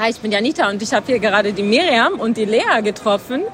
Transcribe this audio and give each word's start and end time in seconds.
Hi, 0.00 0.10
ich 0.10 0.18
bin 0.18 0.32
Janita 0.32 0.68
und 0.68 0.82
ich 0.82 0.92
habe 0.92 1.06
hier 1.06 1.20
gerade 1.20 1.52
die 1.52 1.62
Miriam 1.62 2.14
und 2.14 2.36
die 2.36 2.44
Lea 2.44 2.80
getroffen. 2.82 3.44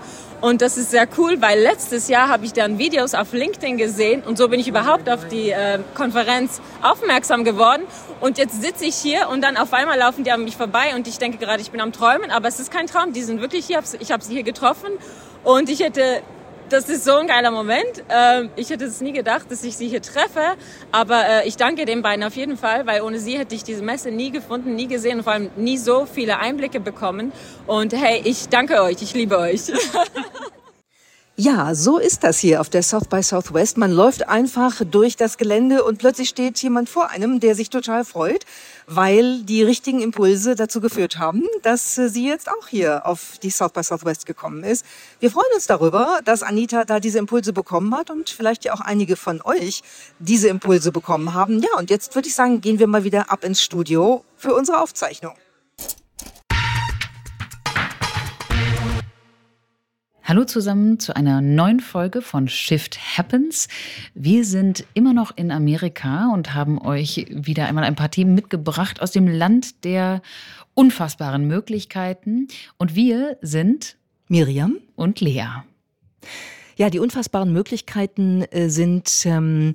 Und 0.41 0.63
das 0.63 0.79
ist 0.79 0.91
sehr 0.91 1.07
cool, 1.19 1.43
weil 1.43 1.61
letztes 1.61 2.09
Jahr 2.09 2.31
habe 2.31 2.47
ich 2.47 2.55
dann 2.55 2.79
Videos 2.79 3.13
auf 3.13 3.35
LinkedIn 3.35 3.77
gesehen 3.77 4.23
und 4.23 4.39
so 4.39 4.49
bin 4.49 4.59
ich 4.59 4.67
überhaupt 4.67 5.11
auf 5.11 5.29
die 5.29 5.51
äh, 5.51 5.81
Konferenz 5.95 6.63
aufmerksam 6.81 7.45
geworden. 7.45 7.83
Und 8.21 8.39
jetzt 8.39 8.63
sitze 8.63 8.87
ich 8.87 8.95
hier 8.95 9.29
und 9.29 9.43
dann 9.43 9.59
auf 9.59 9.75
einmal 9.75 9.99
laufen 9.99 10.25
die 10.25 10.33
an 10.33 10.43
mich 10.43 10.57
vorbei 10.57 10.95
und 10.95 11.07
ich 11.07 11.19
denke 11.19 11.37
gerade, 11.37 11.61
ich 11.61 11.71
bin 11.71 11.83
am 11.83 11.93
Träumen, 11.93 12.31
aber 12.31 12.49
es 12.49 12.59
ist 12.59 12.71
kein 12.71 12.87
Traum. 12.87 13.13
Die 13.13 13.23
sind 13.23 13.43
wirklich 13.43 13.67
hier. 13.67 13.83
Ich 13.99 14.11
habe 14.11 14.25
sie 14.25 14.33
hier 14.33 14.43
getroffen 14.43 14.89
und 15.45 15.69
ich 15.69 15.81
hätte 15.81 16.23
das 16.71 16.89
ist 16.89 17.05
so 17.05 17.17
ein 17.17 17.27
geiler 17.27 17.51
Moment. 17.51 18.05
Ähm, 18.09 18.51
ich 18.57 18.71
hätte 18.71 18.85
es 18.85 19.01
nie 19.01 19.13
gedacht, 19.13 19.51
dass 19.51 19.65
ich 19.65 19.77
sie 19.77 19.89
hier 19.89 20.01
treffe, 20.01 20.57
aber 20.93 21.27
äh, 21.27 21.49
ich 21.49 21.57
danke 21.57 21.85
den 21.85 22.03
beiden 22.03 22.25
auf 22.25 22.37
jeden 22.37 22.57
Fall, 22.57 22.87
weil 22.87 23.03
ohne 23.03 23.19
sie 23.19 23.39
hätte 23.39 23.55
ich 23.55 23.65
diese 23.65 23.83
Messe 23.83 24.11
nie 24.11 24.31
gefunden, 24.31 24.75
nie 24.75 24.87
gesehen 24.87 25.19
und 25.19 25.25
vor 25.25 25.33
allem 25.33 25.51
nie 25.57 25.79
so 25.79 26.07
viele 26.07 26.39
Einblicke 26.39 26.81
bekommen. 26.81 27.33
Und 27.67 27.93
hey, 27.93 28.23
ich 28.25 28.49
danke 28.49 28.83
euch, 28.83 29.03
ich 29.03 29.15
liebe 29.15 29.39
euch. 29.39 29.63
Ja, 31.43 31.75
so 31.75 31.97
ist 31.97 32.23
das 32.23 32.39
hier 32.39 32.61
auf 32.61 32.69
der 32.69 32.83
South 32.83 33.09
by 33.09 33.23
Southwest. 33.23 33.79
Man 33.79 33.91
läuft 33.91 34.29
einfach 34.29 34.83
durch 34.85 35.17
das 35.17 35.39
Gelände 35.39 35.85
und 35.85 35.97
plötzlich 35.97 36.29
steht 36.29 36.59
jemand 36.59 36.91
vor 36.91 37.09
einem, 37.09 37.41
der 37.41 37.55
sich 37.55 37.71
total 37.71 38.05
freut, 38.05 38.45
weil 38.91 39.43
die 39.45 39.63
richtigen 39.63 40.01
Impulse 40.01 40.57
dazu 40.57 40.81
geführt 40.81 41.17
haben, 41.17 41.45
dass 41.63 41.97
äh, 41.97 42.09
sie 42.09 42.27
jetzt 42.27 42.51
auch 42.51 42.67
hier 42.67 43.07
auf 43.07 43.39
die 43.41 43.51
South 43.51 43.73
by 43.73 43.85
Southwest 43.85 44.27
gekommen 44.27 44.65
ist. 44.65 44.85
Wir 45.21 45.31
freuen 45.31 45.47
uns 45.55 45.69
darüber, 45.69 46.21
dass 46.25 46.43
Anita 46.43 46.85
da 46.85 46.99
diese 46.99 47.19
Impulse 47.19 47.53
bekommen 47.53 47.95
hat 47.97 48.11
und 48.11 48.31
vielleicht 48.31 48.65
ja 48.65 48.75
auch 48.75 48.81
einige 48.81 49.15
von 49.15 49.41
euch 49.43 49.83
diese 50.19 50.49
Impulse 50.49 50.91
bekommen 50.91 51.35
haben. 51.35 51.63
Ja, 51.63 51.79
und 51.79 51.89
jetzt 51.89 52.17
würde 52.17 52.27
ich 52.27 52.35
sagen, 52.35 52.61
gehen 52.61 52.81
wir 52.81 52.89
mal 52.89 53.05
wieder 53.05 53.31
ab 53.31 53.45
ins 53.45 53.63
Studio 53.63 54.25
für 54.37 54.55
unsere 54.55 54.81
Aufzeichnung. 54.81 55.35
Hallo 60.31 60.45
zusammen 60.45 61.01
zu 61.01 61.17
einer 61.17 61.41
neuen 61.41 61.81
Folge 61.81 62.23
von 62.23 62.47
Shift 62.47 63.19
Happens. 63.19 63.67
Wir 64.15 64.45
sind 64.45 64.85
immer 64.95 65.13
noch 65.13 65.37
in 65.37 65.51
Amerika 65.51 66.31
und 66.33 66.55
haben 66.55 66.81
euch 66.81 67.27
wieder 67.31 67.67
einmal 67.67 67.83
ein 67.83 67.97
paar 67.97 68.13
Themen 68.13 68.37
mitgebracht 68.37 69.03
aus 69.03 69.11
dem 69.11 69.27
Land 69.27 69.83
der 69.83 70.23
unfassbaren 70.75 71.49
Möglichkeiten. 71.49 72.47
Und 72.79 72.95
wir 72.95 73.39
sind 73.43 73.97
Miriam 74.29 74.77
und 74.95 75.21
Lea. 75.21 75.49
Ja, 76.77 76.91
die 76.91 77.01
unfassbaren 77.01 77.53
Möglichkeiten 77.53 78.43
äh, 78.53 78.69
sind 78.69 79.11
ähm, 79.25 79.73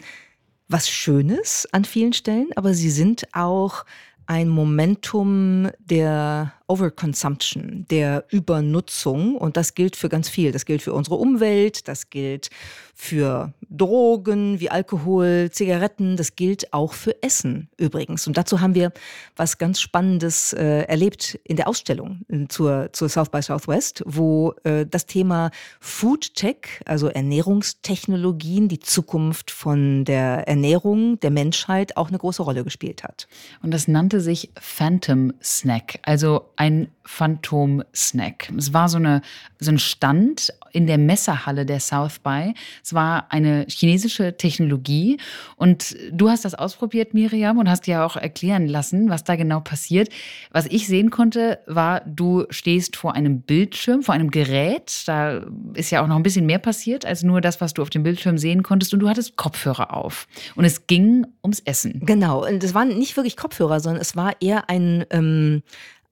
was 0.70 0.90
Schönes 0.90 1.68
an 1.74 1.84
vielen 1.84 2.14
Stellen, 2.14 2.48
aber 2.56 2.74
sie 2.74 2.92
sind 2.92 3.28
auch 3.34 3.84
ein 4.26 4.48
Momentum 4.48 5.70
der 5.80 6.54
Overconsumption, 6.68 7.86
der 7.90 8.26
Übernutzung. 8.30 9.36
Und 9.36 9.58
das 9.58 9.76
gilt 9.76 9.96
für 9.96 10.10
ganz 10.10 10.30
viel. 10.30 10.52
Das 10.52 10.66
gilt 10.66 10.82
für 10.82 10.94
unsere 10.94 11.16
Umwelt, 11.16 11.88
das 11.88 12.10
gilt 12.10 12.50
für 12.98 13.54
Drogen 13.70 14.62
wie 14.62 14.70
Alkohol, 14.70 15.50
Zigaretten, 15.52 16.16
das 16.16 16.38
gilt 16.38 16.72
auch 16.72 16.94
für 16.94 17.22
Essen 17.22 17.70
übrigens. 17.78 18.26
Und 18.26 18.38
dazu 18.38 18.62
haben 18.62 18.74
wir 18.74 18.94
was 19.36 19.58
ganz 19.58 19.82
Spannendes 19.82 20.54
äh, 20.54 20.84
erlebt 20.84 21.38
in 21.44 21.58
der 21.58 21.68
Ausstellung 21.68 22.22
äh, 22.30 22.48
zur, 22.48 22.90
zur 22.94 23.10
South 23.10 23.30
by 23.30 23.42
Southwest, 23.42 24.02
wo 24.06 24.54
äh, 24.64 24.86
das 24.86 25.06
Thema 25.06 25.52
Food 25.82 26.36
Tech, 26.36 26.82
also 26.86 27.10
Ernährungstechnologien, 27.10 28.70
die 28.70 28.80
Zukunft 28.80 29.52
von 29.52 30.06
der 30.06 30.48
Ernährung 30.48 31.20
der 31.20 31.32
Menschheit 31.32 31.98
auch 31.98 32.08
eine 32.08 32.18
große 32.18 32.44
Rolle 32.44 32.64
gespielt 32.64 33.04
hat. 33.04 33.28
Und 33.62 33.72
das 33.72 33.90
nannte 33.90 34.22
sich 34.22 34.52
Phantom 34.58 35.34
Snack, 35.44 36.00
also 36.04 36.50
ein 36.58 36.90
Phantom-Snack. 37.06 38.52
Es 38.58 38.74
war 38.74 38.90
so, 38.90 38.98
eine, 38.98 39.22
so 39.60 39.72
ein 39.72 39.80
Stand 39.80 40.52
in 40.72 40.88
der 40.88 40.98
Messerhalle 40.98 41.66
der 41.66 41.80
South 41.80 42.20
by. 42.20 42.54
Es 42.84 42.94
war 42.94 43.32
eine 43.32 43.66
chinesische 43.70 44.36
Technologie 44.38 45.18
und 45.56 45.96
du 46.12 46.30
hast 46.30 46.46
das 46.46 46.56
ausprobiert, 46.56 47.14
Miriam, 47.14 47.58
und 47.58 47.70
hast 47.70 47.88
dir 47.88 48.04
auch 48.04 48.18
erklären 48.18 48.68
lassen, 48.68 49.10
was 49.10 49.24
da 49.24 49.36
genau 49.36 49.60
passiert. 49.60 50.10
Was 50.52 50.66
ich 50.66 50.88
sehen 50.88 51.12
konnte, 51.12 51.60
war, 51.68 52.02
du 52.02 52.46
stehst 52.50 52.98
vor 52.98 53.14
einem 53.14 53.42
Bildschirm, 53.42 54.02
vor 54.02 54.16
einem 54.16 54.32
Gerät. 54.32 55.04
Da 55.06 55.46
ist 55.76 55.92
ja 55.92 56.04
auch 56.04 56.08
noch 56.08 56.16
ein 56.16 56.24
bisschen 56.24 56.46
mehr 56.46 56.60
passiert 56.60 57.06
als 57.06 57.24
nur 57.24 57.40
das, 57.40 57.62
was 57.62 57.74
du 57.74 57.82
auf 57.82 57.90
dem 57.90 58.04
Bildschirm 58.04 58.38
sehen 58.38 58.64
konntest. 58.64 58.94
Und 58.94 59.00
du 59.00 59.10
hattest 59.10 59.36
Kopfhörer 59.38 59.94
auf. 59.94 60.28
Und 60.56 60.66
es 60.66 60.88
ging 60.88 61.26
ums 61.44 61.60
Essen. 61.60 62.02
Genau. 62.04 62.46
Und 62.46 62.64
es 62.64 62.74
waren 62.74 62.98
nicht 62.98 63.16
wirklich 63.16 63.38
Kopfhörer, 63.38 63.80
sondern 63.80 64.02
es 64.02 64.16
war 64.16 64.34
eher 64.42 64.70
ein, 64.70 65.06
ähm, 65.12 65.62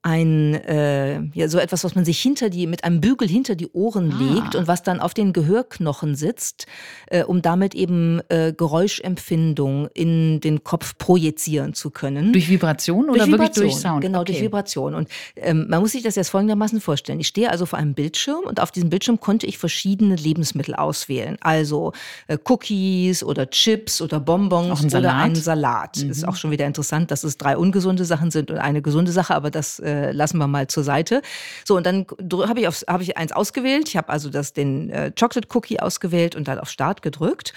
ein 0.04 0.56
äh, 0.56 1.22
ja 1.34 1.48
so 1.48 1.58
etwas, 1.58 1.86
was 1.86 1.96
man 1.96 2.04
sich 2.04 2.22
hinter 2.22 2.50
die 2.50 2.68
mit 2.68 2.84
einem 2.84 3.00
Bügel 3.00 3.28
hinter 3.28 3.56
die 3.56 3.70
Ohren 3.72 4.14
ah. 4.14 4.22
legt 4.22 4.56
und 4.56 4.68
was 4.68 4.84
dann 4.84 5.00
auf 5.00 5.14
den 5.14 5.32
Gehörknochen 5.32 6.16
sitzt, 6.16 6.68
äh, 7.08 7.24
um 7.24 7.42
damit 7.42 7.74
eben 7.74 8.20
äh, 8.28 8.54
Geräuschempfindung 8.56 9.88
in 9.94 10.42
den 10.42 10.64
Kopf 10.66 10.98
projizieren 10.98 11.74
zu 11.74 11.90
können. 11.90 12.34
Durch 12.34 12.50
Vibration 12.50 13.10
oder 13.10 13.20
durch 13.20 13.32
Vibration, 13.32 13.40
wirklich 13.40 13.74
durch 13.74 13.82
Sound? 13.82 14.02
Genau, 14.02 14.22
okay. 14.22 14.34
durch 14.34 14.44
Vibration. 14.44 14.94
Und 14.94 15.08
ähm, 15.38 15.68
man 15.70 15.80
muss 15.80 15.94
sich 15.94 16.04
das 16.04 16.16
jetzt 16.16 16.30
folgendermaßen 16.30 16.82
vorstellen. 16.82 17.22
Ich 17.22 17.28
stehe 17.28 17.50
also 17.50 17.66
vor 17.66 17.80
einem 17.80 17.94
Bildschirm 17.94 18.44
und 18.46 18.60
auf 18.60 18.72
diesem 18.72 18.90
Bildschirm 18.90 19.22
konnte 19.22 19.48
ich 19.48 19.58
verschiedene 19.58 20.18
Lebensmittel 20.18 20.76
auswählen. 20.76 21.38
Also 21.40 21.94
äh, 22.28 22.38
Cookies 22.44 23.24
oder 23.24 23.50
Chips 23.50 24.02
oder 24.02 24.20
Bonbons 24.20 24.84
ein 24.84 25.00
oder 25.00 25.16
einen 25.16 25.36
Salat. 25.36 26.04
Mhm. 26.04 26.10
Ist 26.10 26.28
auch 26.28 26.36
schon 26.36 26.52
wieder 26.52 26.68
interessant, 26.68 27.10
dass 27.10 27.24
es 27.24 27.38
drei 27.38 27.56
ungesunde 27.56 28.04
Sachen 28.04 28.32
sind 28.32 28.52
und 28.52 28.58
eine 28.58 28.82
gesunde 28.82 29.14
Sache, 29.14 29.34
aber 29.34 29.50
das 29.50 29.80
äh, 29.80 29.93
äh, 29.94 30.12
lassen 30.12 30.38
wir 30.38 30.48
mal 30.48 30.68
zur 30.68 30.84
Seite. 30.84 31.22
So, 31.66 31.78
und 31.78 31.86
dann 31.86 32.06
habe 32.48 32.62
ich, 32.62 32.68
hab 32.68 33.02
ich 33.02 33.18
eins 33.18 33.32
ausgewählt. 33.32 33.90
Ich 33.90 33.98
habe 33.98 34.10
also 34.10 34.30
das, 34.30 34.54
den 34.54 34.90
äh, 34.90 35.12
Chocolate 35.18 35.48
Cookie 35.54 35.80
ausgewählt 35.80 36.36
und 36.36 36.48
dann 36.48 36.60
auf 36.60 36.70
Start 36.70 37.02
gedrückt. 37.02 37.54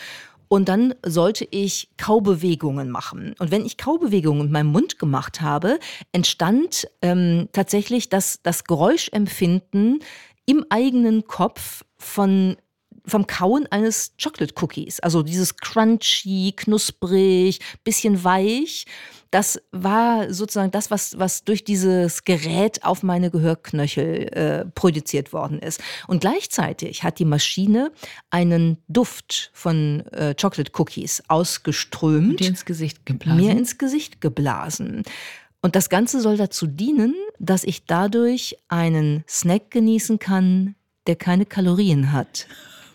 Und 0.48 0.68
dann 0.68 0.94
sollte 1.04 1.46
ich 1.50 1.88
Kaubewegungen 1.96 2.90
machen. 2.90 3.34
Und 3.38 3.50
wenn 3.50 3.66
ich 3.66 3.78
Kaubewegungen 3.78 4.42
mit 4.42 4.52
meinem 4.52 4.70
Mund 4.70 4.98
gemacht 4.98 5.40
habe, 5.40 5.80
entstand 6.12 6.86
ähm, 7.02 7.48
tatsächlich 7.52 8.10
das, 8.10 8.40
das 8.42 8.62
Geräuschempfinden 8.64 10.00
im 10.44 10.64
eigenen 10.70 11.24
Kopf 11.26 11.82
von 11.98 12.56
vom 13.06 13.26
Kauen 13.26 13.66
eines 13.70 14.12
Chocolate 14.22 14.54
Cookies. 14.60 15.00
Also 15.00 15.22
dieses 15.22 15.56
crunchy, 15.56 16.52
knusprig, 16.56 17.60
bisschen 17.84 18.24
weich 18.24 18.86
das 19.30 19.60
war 19.72 20.32
sozusagen 20.32 20.70
das, 20.70 20.90
was, 20.90 21.18
was 21.18 21.44
durch 21.44 21.64
dieses 21.64 22.24
Gerät 22.24 22.84
auf 22.84 23.02
meine 23.02 23.30
Gehörknöchel 23.30 24.32
äh, 24.32 24.64
produziert 24.66 25.32
worden 25.32 25.58
ist. 25.58 25.82
Und 26.06 26.20
gleichzeitig 26.20 27.02
hat 27.02 27.18
die 27.18 27.24
Maschine 27.24 27.92
einen 28.30 28.78
Duft 28.88 29.50
von 29.52 30.06
äh, 30.12 30.34
Chocolate 30.40 30.72
Cookies 30.76 31.22
ausgeströmt. 31.28 32.40
Dir 32.40 32.48
ins 32.48 32.64
Gesicht 32.64 33.04
geblasen. 33.04 33.44
Mir 33.44 33.52
ins 33.52 33.78
Gesicht 33.78 34.20
geblasen. 34.20 35.02
Und 35.60 35.74
das 35.74 35.88
Ganze 35.88 36.20
soll 36.20 36.36
dazu 36.36 36.66
dienen, 36.66 37.14
dass 37.38 37.64
ich 37.64 37.84
dadurch 37.84 38.56
einen 38.68 39.24
Snack 39.28 39.70
genießen 39.70 40.18
kann, 40.18 40.76
der 41.06 41.16
keine 41.16 41.46
Kalorien 41.46 42.12
hat 42.12 42.46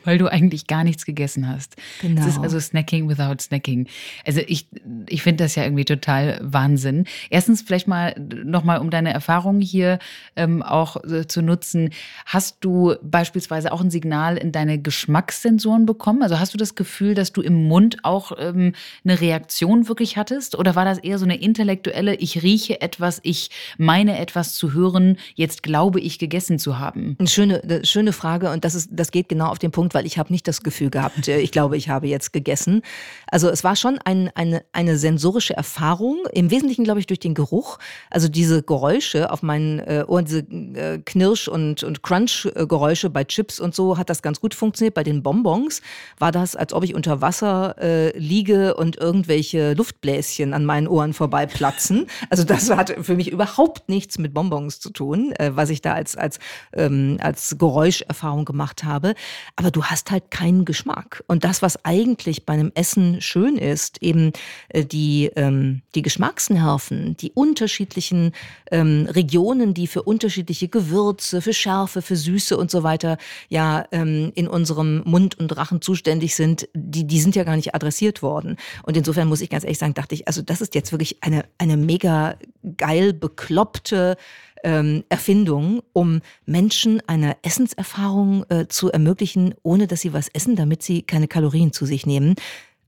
weil 0.04 0.18
du 0.18 0.28
eigentlich 0.28 0.68
gar 0.68 0.84
nichts 0.84 1.06
gegessen 1.06 1.48
hast. 1.48 1.76
Genau. 2.02 2.22
Es 2.22 2.28
ist 2.28 2.40
also 2.40 2.60
Snacking 2.60 3.10
without 3.10 3.42
Snacking. 3.42 3.88
Also 4.26 4.42
ich, 4.48 4.68
ich 5.08 5.24
finde 5.24 5.44
das 5.44 5.56
ja 5.56 5.64
irgendwie 5.64 5.86
total 5.86 6.40
Wahnsinn. 6.42 7.06
Erstens 7.30 7.62
vielleicht 7.62 7.88
mal 7.88 8.16
nochmal, 8.18 8.80
um 8.80 8.90
deine 8.90 9.14
Erfahrungen 9.14 9.62
hier 9.62 10.00
ähm, 10.36 10.64
auch 10.64 11.04
äh, 11.04 11.28
zu 11.28 11.42
nutzen. 11.42 11.92
Hast 12.26 12.58
du 12.62 12.96
beispielsweise 13.02 13.72
auch 13.72 13.82
ein 13.82 13.92
Signal 13.92 14.38
in 14.38 14.52
deine 14.52 14.80
Geschmackssensoren 14.80 15.86
bekommen? 15.86 16.24
Also 16.24 16.40
hast 16.40 16.54
du 16.54 16.58
das 16.58 16.76
Gefühl, 16.76 17.14
dass 17.14 17.34
du 17.34 17.42
im 17.42 17.68
Mund 17.68 18.04
auch 18.04 18.32
ähm, 18.38 18.74
eine 19.04 19.22
Reaktion 19.22 19.88
wirklich 19.88 20.18
hattest? 20.18 20.58
Oder 20.58 20.76
war 20.76 20.86
das 20.86 20.98
eher 20.98 21.18
so 21.18 21.26
eine 21.26 21.40
intellektuelle, 21.40 22.16
ich 22.16 22.44
rieche 22.44 22.82
etwas, 22.82 23.20
ich 23.24 23.50
meine 23.78 24.20
etwas 24.20 24.56
zu 24.56 24.74
hören, 24.74 25.18
jetzt 25.36 25.64
glaube 25.64 26.00
ich 26.00 26.20
gegessen 26.20 26.60
zu 26.60 26.80
haben? 26.80 27.16
Eine 27.20 27.28
schöne, 27.28 27.82
schöne 27.84 28.14
Frage 28.14 28.52
und 28.52 28.66
das, 28.66 28.76
ist, 28.76 28.90
das 28.92 29.12
geht 29.12 29.30
genau 29.30 29.48
auf 29.48 29.60
den 29.60 29.72
Punkt, 29.72 29.91
weil 29.94 30.06
ich 30.06 30.18
habe 30.18 30.32
nicht 30.32 30.48
das 30.48 30.62
Gefühl 30.64 30.90
gehabt, 30.90 31.28
äh, 31.28 31.40
ich 31.40 31.52
glaube, 31.52 31.78
ich 31.78 31.90
habe 31.90 32.08
jetzt 32.08 32.34
gegessen. 32.34 32.82
Also 33.28 33.50
es 33.50 33.64
war 33.64 33.76
schon 33.76 34.00
ein, 34.00 34.30
eine, 34.36 34.64
eine 34.74 34.98
sensorische 34.98 35.56
Erfahrung, 35.56 36.20
im 36.34 36.52
Wesentlichen, 36.52 36.84
glaube 36.84 37.00
ich, 37.00 37.08
durch 37.08 37.20
den 37.20 37.34
Geruch. 37.34 37.80
Also 38.10 38.28
diese 38.28 38.64
Geräusche 38.64 39.32
auf 39.32 39.44
meinen 39.44 39.80
äh, 39.80 40.04
Ohren, 40.08 40.26
diese 40.26 40.40
äh, 40.40 41.00
Knirsch- 41.04 41.48
und, 41.48 41.84
und 41.84 42.04
Crunch-Geräusche 42.04 43.10
bei 43.10 43.24
Chips 43.24 43.60
und 43.60 43.76
so 43.76 43.98
hat 43.98 44.10
das 44.10 44.22
ganz 44.22 44.40
gut 44.40 44.54
funktioniert. 44.54 44.94
Bei 44.94 45.04
den 45.04 45.24
Bonbons 45.24 45.82
war 46.20 46.32
das, 46.32 46.56
als 46.56 46.74
ob 46.74 46.84
ich 46.84 46.96
unter 46.96 47.22
Wasser 47.22 47.76
äh, 47.80 48.18
liege 48.18 48.76
und 48.76 48.98
irgendwelche 48.98 49.74
Luftbläschen 49.74 50.54
an 50.54 50.66
meinen 50.66 50.88
Ohren 50.88 51.14
vorbeiplatzen. 51.14 52.08
Also 52.30 52.44
das 52.44 52.70
hat 52.70 52.96
für 53.02 53.16
mich 53.16 53.32
überhaupt 53.32 53.90
nichts 53.90 54.18
mit 54.18 54.34
Bonbons 54.34 54.80
zu 54.80 54.90
tun, 54.92 55.32
äh, 55.34 55.52
was 55.56 55.70
ich 55.70 55.82
da 55.82 55.94
als, 55.94 56.16
als, 56.16 56.40
ähm, 56.74 57.18
als 57.22 57.58
Geräuscherfahrung 57.58 58.46
gemacht 58.46 58.84
habe. 58.84 59.14
Aber 59.56 59.72
du 59.72 59.81
du 59.82 59.86
hast 59.88 60.12
halt 60.12 60.30
keinen 60.30 60.64
Geschmack. 60.64 61.24
Und 61.26 61.44
das, 61.44 61.64
was 61.64 61.84
eigentlich 61.84 62.46
bei 62.46 62.54
einem 62.54 62.72
Essen 62.76 63.20
schön 63.20 63.58
ist, 63.58 64.02
eben 64.04 64.32
äh, 64.70 64.86
die, 64.86 65.32
ähm, 65.36 65.82
die 65.96 66.04
Geschmacksnerven, 66.04 67.18
die 67.18 67.32
unterschiedlichen 67.32 68.34
ähm, 68.72 69.08
Regionen, 69.10 69.74
die 69.74 69.88
für 69.88 70.04
unterschiedliche 70.04 70.68
Gewürze, 70.68 71.42
für 71.42 71.54
Schärfe, 71.54 72.04
für 72.04 72.16
Süße 72.16 72.56
und 72.56 72.70
so 72.70 72.84
weiter 72.84 73.18
ja 73.50 73.86
ähm, 73.92 74.32
in 74.36 74.48
unserem 74.48 75.02
Mund 75.04 75.40
und 75.40 75.58
Rachen 75.58 75.82
zuständig 75.82 76.36
sind, 76.36 76.70
die, 76.76 77.08
die 77.08 77.20
sind 77.20 77.36
ja 77.36 77.44
gar 77.44 77.56
nicht 77.56 77.74
adressiert 77.74 78.22
worden. 78.22 78.58
Und 78.84 78.96
insofern 78.96 79.28
muss 79.28 79.42
ich 79.42 79.50
ganz 79.50 79.64
ehrlich 79.64 79.80
sagen, 79.80 79.96
dachte 79.96 80.14
ich, 80.14 80.28
also 80.28 80.44
das 80.44 80.62
ist 80.62 80.76
jetzt 80.76 80.92
wirklich 80.92 81.24
eine, 81.24 81.46
eine 81.58 81.76
mega 81.76 82.36
geil 82.78 83.14
bekloppte 83.14 84.16
ähm, 84.64 85.04
Erfindung, 85.10 85.82
um 85.94 86.22
Menschen 86.46 87.02
eine 87.08 87.38
Essenserfahrung 87.42 88.46
äh, 88.50 88.68
zu 88.68 88.92
ermöglichen, 88.92 89.56
ohne 89.64 89.88
dass 89.88 90.02
sie 90.02 90.14
was 90.14 90.30
essen, 90.30 90.56
damit 90.56 90.84
sie 90.84 91.02
keine 91.02 91.28
Kalorien 91.28 91.74
zu 91.74 91.86
sich 91.86 92.06
nehmen. 92.06 92.36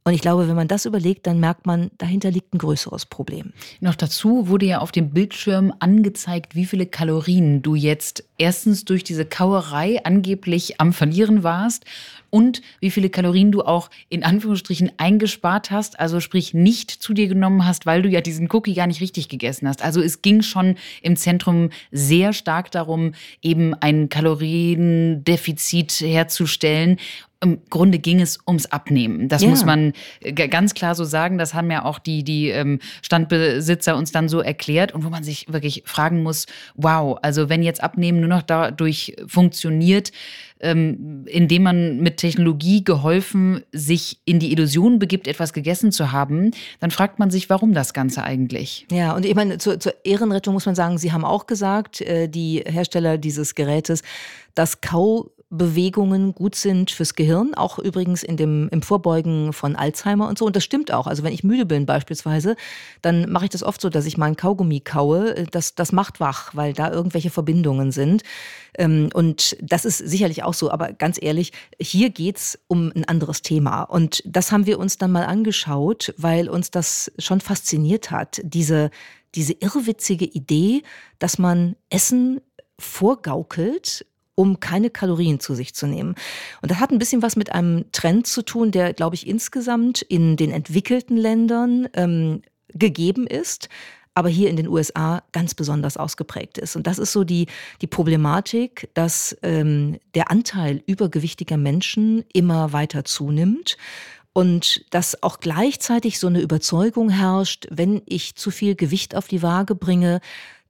Und 0.05 0.13
ich 0.13 0.21
glaube, 0.21 0.49
wenn 0.49 0.55
man 0.55 0.67
das 0.67 0.85
überlegt, 0.85 1.25
dann 1.27 1.39
merkt 1.39 1.65
man, 1.65 1.89
dahinter 1.97 2.29
liegt 2.29 2.53
ein 2.53 2.57
größeres 2.57 3.05
Problem. 3.05 3.53
Noch 3.79 3.95
dazu 3.95 4.49
wurde 4.49 4.65
ja 4.65 4.79
auf 4.79 4.91
dem 4.91 5.11
Bildschirm 5.11 5.73
angezeigt, 5.79 6.55
wie 6.55 6.65
viele 6.65 6.85
Kalorien 6.85 7.61
du 7.61 7.75
jetzt 7.75 8.25
erstens 8.37 8.83
durch 8.83 9.05
diese 9.05 9.25
Kauerei 9.25 10.03
angeblich 10.03 10.81
am 10.81 10.91
Verlieren 10.91 11.43
warst 11.43 11.85
und 12.29 12.61
wie 12.81 12.91
viele 12.91 13.09
Kalorien 13.09 13.51
du 13.51 13.61
auch 13.61 13.89
in 14.09 14.23
Anführungsstrichen 14.23 14.91
eingespart 14.97 15.71
hast, 15.71 15.99
also 15.99 16.19
sprich 16.19 16.53
nicht 16.53 16.91
zu 16.91 17.13
dir 17.13 17.27
genommen 17.27 17.65
hast, 17.65 17.85
weil 17.85 18.01
du 18.01 18.09
ja 18.09 18.21
diesen 18.21 18.49
Cookie 18.51 18.73
gar 18.73 18.87
nicht 18.87 19.01
richtig 19.01 19.29
gegessen 19.29 19.67
hast. 19.67 19.83
Also 19.83 20.01
es 20.01 20.21
ging 20.21 20.41
schon 20.41 20.75
im 21.01 21.15
Zentrum 21.15 21.69
sehr 21.91 22.33
stark 22.33 22.71
darum, 22.71 23.13
eben 23.41 23.73
ein 23.75 24.09
Kaloriendefizit 24.09 26.01
herzustellen 26.01 26.97
im 27.43 27.59
Grunde 27.69 27.99
ging 27.99 28.21
es 28.21 28.39
ums 28.47 28.65
Abnehmen. 28.67 29.27
Das 29.27 29.41
ja. 29.41 29.49
muss 29.49 29.65
man 29.65 29.93
ganz 30.33 30.73
klar 30.73 30.95
so 30.95 31.03
sagen. 31.03 31.37
Das 31.37 31.53
haben 31.53 31.69
ja 31.69 31.83
auch 31.83 31.99
die, 31.99 32.23
die 32.23 32.47
ähm, 32.49 32.79
Standbesitzer 33.01 33.97
uns 33.97 34.11
dann 34.11 34.29
so 34.29 34.39
erklärt 34.39 34.93
und 34.93 35.03
wo 35.03 35.09
man 35.09 35.23
sich 35.23 35.51
wirklich 35.51 35.83
fragen 35.85 36.23
muss, 36.23 36.45
wow, 36.75 37.19
also 37.21 37.49
wenn 37.49 37.61
jetzt 37.61 37.83
Abnehmen 37.83 38.21
nur 38.21 38.29
noch 38.29 38.41
dadurch 38.41 39.15
funktioniert, 39.27 40.11
ähm, 40.61 41.25
indem 41.27 41.63
man 41.63 41.99
mit 41.99 42.17
Technologie 42.17 42.83
geholfen 42.83 43.63
sich 43.73 44.19
in 44.23 44.39
die 44.39 44.53
Illusion 44.53 44.97
begibt, 44.97 45.27
etwas 45.27 45.51
gegessen 45.51 45.91
zu 45.91 46.13
haben, 46.13 46.51
dann 46.79 46.89
fragt 46.89 47.19
man 47.19 47.29
sich, 47.29 47.49
warum 47.49 47.73
das 47.73 47.93
Ganze 47.93 48.23
eigentlich? 48.23 48.87
Ja, 48.89 49.13
und 49.13 49.25
ich 49.25 49.35
meine, 49.35 49.57
zur, 49.57 49.79
zur 49.79 49.93
Ehrenrettung 50.05 50.53
muss 50.53 50.65
man 50.65 50.75
sagen, 50.75 50.97
Sie 50.97 51.11
haben 51.11 51.25
auch 51.25 51.45
gesagt, 51.45 51.99
äh, 52.01 52.29
die 52.29 52.63
Hersteller 52.65 53.17
dieses 53.17 53.53
Gerätes, 53.55 54.01
dass 54.55 54.79
Kau 54.79 55.31
Bewegungen 55.57 56.33
gut 56.33 56.55
sind 56.55 56.89
fürs 56.89 57.13
Gehirn, 57.13 57.53
auch 57.53 57.77
übrigens 57.77 58.23
in 58.23 58.37
dem, 58.37 58.69
im 58.69 58.81
Vorbeugen 58.81 59.53
von 59.53 59.75
Alzheimer 59.75 60.27
und 60.27 60.39
so. 60.39 60.45
Und 60.45 60.55
das 60.55 60.63
stimmt 60.63 60.91
auch. 60.91 61.05
Also 61.05 61.23
wenn 61.23 61.31
ich 61.31 61.43
müde 61.43 61.65
bin 61.65 61.85
beispielsweise, 61.85 62.55
dann 63.03 63.31
mache 63.31 63.45
ich 63.45 63.51
das 63.51 63.61
oft 63.61 63.79
so, 63.79 63.89
dass 63.89 64.07
ich 64.07 64.17
meinen 64.17 64.35
Kaugummi 64.35 64.79
kaue. 64.79 65.45
Das, 65.51 65.75
das 65.75 65.91
macht 65.91 66.19
wach, 66.19 66.55
weil 66.55 66.73
da 66.73 66.91
irgendwelche 66.91 67.29
Verbindungen 67.29 67.91
sind. 67.91 68.23
Ähm, 68.77 69.09
und 69.13 69.55
das 69.61 69.85
ist 69.85 69.99
sicherlich 69.99 70.43
auch 70.43 70.55
so. 70.55 70.71
Aber 70.71 70.91
ganz 70.91 71.19
ehrlich, 71.21 71.51
hier 71.79 72.09
geht's 72.09 72.57
um 72.67 72.91
ein 72.95 73.05
anderes 73.05 73.43
Thema. 73.43 73.83
Und 73.83 74.23
das 74.25 74.51
haben 74.51 74.65
wir 74.65 74.79
uns 74.79 74.97
dann 74.97 75.11
mal 75.11 75.25
angeschaut, 75.25 76.15
weil 76.17 76.49
uns 76.49 76.71
das 76.71 77.11
schon 77.19 77.41
fasziniert 77.41 78.09
hat. 78.09 78.41
Diese, 78.43 78.89
diese 79.35 79.53
irrwitzige 79.53 80.25
Idee, 80.25 80.81
dass 81.19 81.37
man 81.37 81.75
Essen 81.91 82.41
vorgaukelt 82.79 84.05
um 84.35 84.59
keine 84.59 84.89
Kalorien 84.89 85.39
zu 85.39 85.55
sich 85.55 85.73
zu 85.73 85.87
nehmen. 85.87 86.15
Und 86.61 86.71
das 86.71 86.79
hat 86.79 86.91
ein 86.91 86.99
bisschen 86.99 87.21
was 87.21 87.35
mit 87.35 87.51
einem 87.51 87.85
Trend 87.91 88.27
zu 88.27 88.43
tun, 88.43 88.71
der, 88.71 88.93
glaube 88.93 89.15
ich, 89.15 89.27
insgesamt 89.27 90.01
in 90.01 90.37
den 90.37 90.51
entwickelten 90.51 91.17
Ländern 91.17 91.87
ähm, 91.93 92.41
gegeben 92.69 93.27
ist 93.27 93.69
aber 94.15 94.29
hier 94.29 94.49
in 94.49 94.55
den 94.55 94.67
USA 94.67 95.23
ganz 95.31 95.55
besonders 95.55 95.97
ausgeprägt 95.97 96.57
ist. 96.57 96.75
Und 96.75 96.87
das 96.87 96.99
ist 96.99 97.11
so 97.11 97.23
die, 97.23 97.47
die 97.81 97.87
Problematik, 97.87 98.89
dass 98.93 99.35
ähm, 99.41 99.99
der 100.13 100.29
Anteil 100.29 100.83
übergewichtiger 100.85 101.57
Menschen 101.57 102.23
immer 102.31 102.73
weiter 102.73 103.05
zunimmt 103.05 103.77
und 104.33 104.85
dass 104.91 105.21
auch 105.21 105.39
gleichzeitig 105.39 106.19
so 106.19 106.27
eine 106.27 106.41
Überzeugung 106.41 107.09
herrscht, 107.09 107.67
wenn 107.71 108.01
ich 108.05 108.35
zu 108.35 108.51
viel 108.51 108.75
Gewicht 108.75 109.15
auf 109.15 109.27
die 109.27 109.41
Waage 109.41 109.75
bringe, 109.75 110.21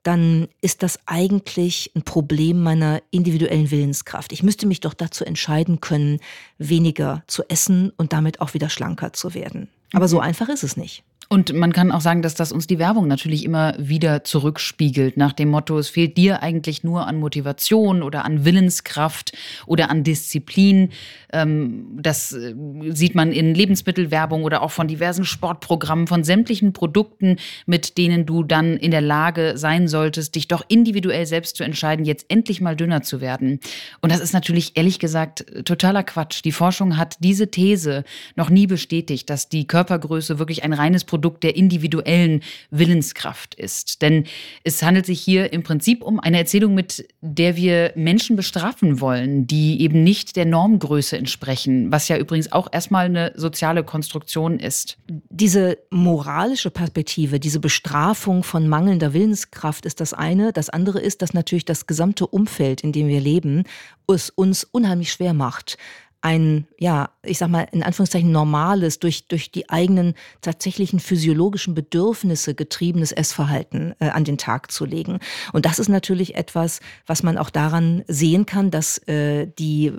dann 0.03 0.47
ist 0.61 0.83
das 0.83 0.99
eigentlich 1.05 1.91
ein 1.95 2.03
Problem 2.03 2.61
meiner 2.61 3.01
individuellen 3.09 3.71
Willenskraft. 3.71 4.33
Ich 4.33 4.43
müsste 4.43 4.67
mich 4.67 4.81
doch 4.81 4.93
dazu 4.93 5.25
entscheiden 5.25 5.79
können, 5.79 6.19
weniger 6.57 7.23
zu 7.27 7.43
essen 7.49 7.91
und 7.97 8.13
damit 8.13 8.41
auch 8.41 8.53
wieder 8.53 8.69
schlanker 8.69 9.13
zu 9.13 9.33
werden. 9.33 9.69
Aber 9.93 10.07
so 10.07 10.17
mhm. 10.17 10.23
einfach 10.23 10.49
ist 10.49 10.63
es 10.63 10.75
nicht. 10.75 11.03
Und 11.33 11.51
man 11.51 11.73
kann 11.73 11.91
auch 11.91 12.01
sagen, 12.01 12.21
dass 12.21 12.35
das 12.35 12.51
uns 12.51 12.67
die 12.67 12.77
Werbung 12.77 13.07
natürlich 13.07 13.43
immer 13.43 13.73
wieder 13.79 14.23
zurückspiegelt, 14.23 15.17
nach 15.17 15.33
dem 15.33 15.49
Motto, 15.49 15.79
es 15.79 15.89
fehlt 15.89 16.15
dir 16.15 16.43
eigentlich 16.43 16.83
nur 16.83 17.07
an 17.07 17.17
Motivation 17.17 18.03
oder 18.03 18.23
an 18.23 18.45
Willenskraft 18.45 19.35
oder 19.65 19.89
an 19.89 20.03
Disziplin. 20.03 20.89
Ähm, 21.31 21.97
das 21.99 22.33
äh, 22.33 22.53
sieht 22.89 23.15
man 23.15 23.31
in 23.31 23.55
Lebensmittelwerbung 23.55 24.43
oder 24.43 24.61
auch 24.61 24.69
von 24.69 24.87
diversen 24.87 25.25
Sportprogrammen, 25.25 26.05
von 26.05 26.23
sämtlichen 26.23 26.71
Produkten, 26.71 27.37
mit 27.65 27.97
denen 27.97 28.27
du 28.27 28.43
dann 28.43 28.77
in 28.77 28.91
der 28.91 29.01
Lage 29.01 29.53
sein 29.55 29.87
solltest, 29.87 30.35
dich 30.35 30.47
doch 30.47 30.63
individuell 30.67 31.25
selbst 31.25 31.57
zu 31.57 31.63
entscheiden, 31.63 32.05
jetzt 32.05 32.27
endlich 32.29 32.61
mal 32.61 32.75
dünner 32.75 33.01
zu 33.01 33.21
werden. 33.21 33.59
Und 34.01 34.11
das 34.11 34.19
ist 34.19 34.33
natürlich 34.33 34.77
ehrlich 34.77 34.99
gesagt 34.99 35.45
totaler 35.65 36.03
Quatsch. 36.03 36.45
Die 36.45 36.51
Forschung 36.51 36.95
hat 36.95 37.17
diese 37.21 37.49
These 37.49 38.03
noch 38.35 38.51
nie 38.51 38.67
bestätigt, 38.67 39.31
dass 39.31 39.49
die 39.49 39.65
Körpergröße 39.65 40.37
wirklich 40.37 40.63
ein 40.63 40.73
reines 40.73 41.05
Produkt 41.05 41.22
der 41.29 41.55
individuellen 41.55 42.41
Willenskraft 42.71 43.55
ist. 43.55 44.01
Denn 44.01 44.25
es 44.63 44.83
handelt 44.83 45.05
sich 45.05 45.21
hier 45.21 45.53
im 45.53 45.63
Prinzip 45.63 46.03
um 46.03 46.19
eine 46.19 46.37
Erzählung, 46.37 46.73
mit 46.73 47.07
der 47.21 47.55
wir 47.55 47.91
Menschen 47.95 48.35
bestrafen 48.35 48.99
wollen, 48.99 49.47
die 49.47 49.81
eben 49.81 50.03
nicht 50.03 50.35
der 50.35 50.45
Normgröße 50.45 51.17
entsprechen, 51.17 51.91
was 51.91 52.07
ja 52.07 52.17
übrigens 52.17 52.51
auch 52.51 52.67
erstmal 52.71 53.05
eine 53.05 53.33
soziale 53.35 53.83
Konstruktion 53.83 54.59
ist. 54.59 54.97
Diese 55.29 55.77
moralische 55.89 56.71
Perspektive, 56.71 57.39
diese 57.39 57.59
Bestrafung 57.59 58.43
von 58.43 58.67
mangelnder 58.67 59.13
Willenskraft 59.13 59.85
ist 59.85 59.99
das 59.99 60.13
eine. 60.13 60.53
Das 60.53 60.69
andere 60.69 60.99
ist, 60.99 61.21
dass 61.21 61.33
natürlich 61.33 61.65
das 61.65 61.87
gesamte 61.87 62.27
Umfeld, 62.27 62.81
in 62.81 62.91
dem 62.91 63.07
wir 63.07 63.21
leben, 63.21 63.63
es 64.07 64.29
uns 64.29 64.63
unheimlich 64.63 65.11
schwer 65.11 65.33
macht 65.33 65.77
ein, 66.23 66.67
ja, 66.79 67.09
ich 67.21 67.37
sag 67.37 67.49
mal, 67.49 67.67
in 67.73 67.83
Anführungszeichen 67.83 68.31
normales, 68.31 68.97
durch, 68.99 69.27
durch 69.27 69.51
die 69.51 69.69
eigenen 69.69 70.13
tatsächlichen 70.39 71.01
physiologischen 71.01 71.75
Bedürfnisse 71.75 72.55
getriebenes 72.55 73.11
Essverhalten 73.11 73.93
äh, 73.99 74.07
an 74.07 74.23
den 74.23 74.37
Tag 74.37 74.71
zu 74.71 74.85
legen. 74.85 75.19
Und 75.51 75.65
das 75.65 75.79
ist 75.79 75.89
natürlich 75.89 76.35
etwas, 76.35 76.79
was 77.05 77.23
man 77.23 77.37
auch 77.37 77.49
daran 77.49 78.05
sehen 78.07 78.45
kann, 78.45 78.71
dass 78.71 78.99
äh, 79.09 79.47
die 79.59 79.91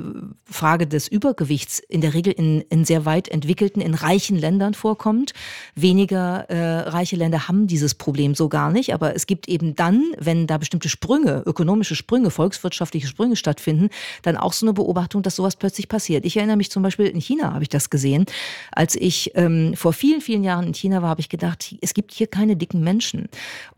Frage 0.47 0.87
des 0.87 1.09
Übergewichts 1.09 1.79
in 1.79 2.01
der 2.01 2.15
Regel 2.15 2.33
in, 2.33 2.63
in 2.71 2.87
sehr 2.87 3.05
weit 3.05 3.29
entwickelten, 3.29 3.83
in 3.83 3.93
reichen 3.93 4.39
Ländern 4.39 4.73
vorkommt. 4.73 5.35
Weniger 5.75 6.49
äh, 6.49 6.89
reiche 6.89 7.17
Länder 7.17 7.49
haben 7.49 7.67
dieses 7.67 7.95
Problem 7.95 8.35
so 8.35 8.49
gar 8.49 8.71
nicht, 8.71 8.95
aber 8.95 9.15
es 9.15 9.27
gibt 9.27 9.47
eben 9.47 9.77
dann, 9.77 10.15
wenn 10.19 10.47
da 10.47 10.57
bestimmte 10.57 10.89
Sprünge, 10.89 11.43
ökonomische 11.45 11.95
Sprünge, 11.95 12.31
volkswirtschaftliche 12.31 13.09
Sprünge 13.09 13.37
stattfinden, 13.37 13.91
dann 14.23 14.39
auch 14.39 14.55
so 14.55 14.65
eine 14.65 14.73
Beobachtung, 14.73 15.23
dass 15.23 15.37
sowas 15.37 15.57
plötzlich 15.57 15.87
passiert 15.87 16.14
passiert. 16.15 16.25
Ich 16.27 16.37
erinnere 16.37 16.57
mich 16.57 16.71
zum 16.71 16.83
Beispiel, 16.83 17.07
in 17.07 17.21
China 17.21 17.53
habe 17.53 17.63
ich 17.63 17.69
das 17.69 17.91
gesehen. 17.91 18.27
Als 18.73 18.95
ich 18.95 19.33
ähm, 19.35 19.75
vor 19.75 19.93
vielen, 19.93 20.21
vielen 20.21 20.45
Jahren 20.45 20.67
in 20.67 20.75
China 20.75 21.03
war, 21.03 21.11
habe 21.11 21.21
ich 21.21 21.29
gedacht, 21.29 21.75
es 21.81 21.95
gibt 21.95 22.13
hier 22.13 22.27
keine 22.27 22.57
dicken 22.57 22.83
Menschen. 22.83 23.29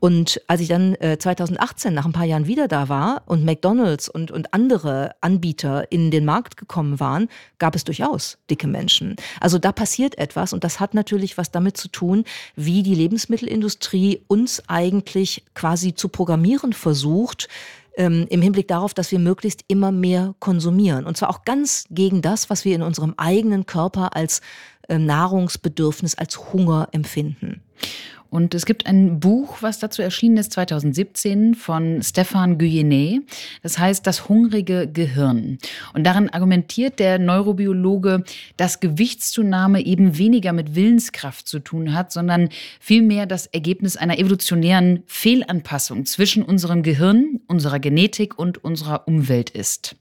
Und 0.01 0.41
als 0.47 0.61
ich 0.61 0.69
dann 0.69 0.95
äh, 0.97 1.19
2018 1.19 1.95
nach 1.95 2.05
ein 2.05 2.13
paar 2.13 2.25
Jahren 2.25 2.47
wieder 2.47 2.69
da 2.69 2.89
war 2.89 3.23
und 3.27 3.45
McDonald's 3.45 4.09
und, 4.09 4.31
und 4.31 4.53
andere 4.53 5.15
Anbieter 5.21 5.91
in 5.91 6.11
den 6.11 6.25
Markt 6.25 6.57
gekommen 6.57 7.01
waren, 7.01 7.29
gab 7.59 7.75
es 7.75 7.85
durchaus 7.85 8.39
dicke 8.51 8.67
Menschen. 8.67 9.17
Also 9.41 9.59
da 9.59 9.73
passiert 9.73 10.19
etwas 10.19 10.53
und 10.53 10.65
das 10.65 10.81
hat 10.81 10.95
natürlich 10.95 11.39
was 11.39 11.51
damit 11.51 11.77
zu 11.77 11.89
tun, 11.89 12.25
wie 12.55 12.83
die 12.83 12.95
Lebensmittelindustrie 12.95 14.21
uns 14.29 14.63
eigentlich 14.69 15.45
quasi 15.55 15.95
zu 15.95 16.09
programmieren 16.09 16.73
versucht, 16.73 17.49
ähm, 17.97 18.27
im 18.29 18.43
Hinblick 18.43 18.69
darauf, 18.69 18.95
dass 18.95 19.11
wir 19.11 19.19
möglichst 19.19 19.65
immer 19.69 19.93
mehr 19.93 20.35
konsumieren. 20.39 21.07
Und 21.07 21.17
zwar 21.17 21.31
auch 21.31 21.45
ganz 21.45 21.87
gegen 21.91 22.23
das, 22.23 22.51
was 22.51 22.65
wir 22.65 22.75
in 22.75 22.83
unserem 22.83 23.15
eigenen 23.17 23.67
Körper 23.67 24.15
als 24.15 24.41
äh, 24.89 24.99
Nahrungsbedürfnis, 24.99 26.15
als 26.15 26.53
Hunger 26.53 26.89
empfinden. 26.93 27.63
Und 28.31 28.55
es 28.55 28.67
gibt 28.67 28.87
ein 28.87 29.21
Buch, 29.21 29.59
was 29.61 29.79
dazu 29.79 30.03
erschienen 30.03 30.37
ist, 30.37 30.53
2017 30.53 31.55
von 31.55 32.03
Stefan 32.03 32.59
Guyenet. 32.59 33.23
Das 33.63 33.79
heißt 33.79 34.07
Das 34.07 34.29
hungrige 34.29 34.89
Gehirn. 34.93 35.59
Und 35.95 36.05
darin 36.05 36.31
argumentiert 36.31 36.99
der 36.99 37.19
Neurobiologe, 37.19 38.25
dass 38.57 38.81
Gewichtszunahme 38.81 39.85
eben 39.85 40.19
weniger 40.19 40.53
mit 40.53 40.75
Willenskraft 40.75 41.49
zu 41.49 41.59
tun 41.59 41.93
hat, 41.93 42.13
sondern 42.13 42.49
vielmehr 42.81 43.27
das 43.27 43.47
Ergebnis 43.47 43.97
einer 43.97 44.19
evolutionären 44.19 45.03
Fehlanpassung 45.07 46.07
zwischen 46.07 46.43
unserem 46.43 46.83
Gehirn, 46.83 47.41
unserer 47.47 47.79
Genetik 47.79 48.39
und 48.39 48.63
unserer 48.63 49.07
Umwelt 49.09 49.51
ist. 49.51 49.97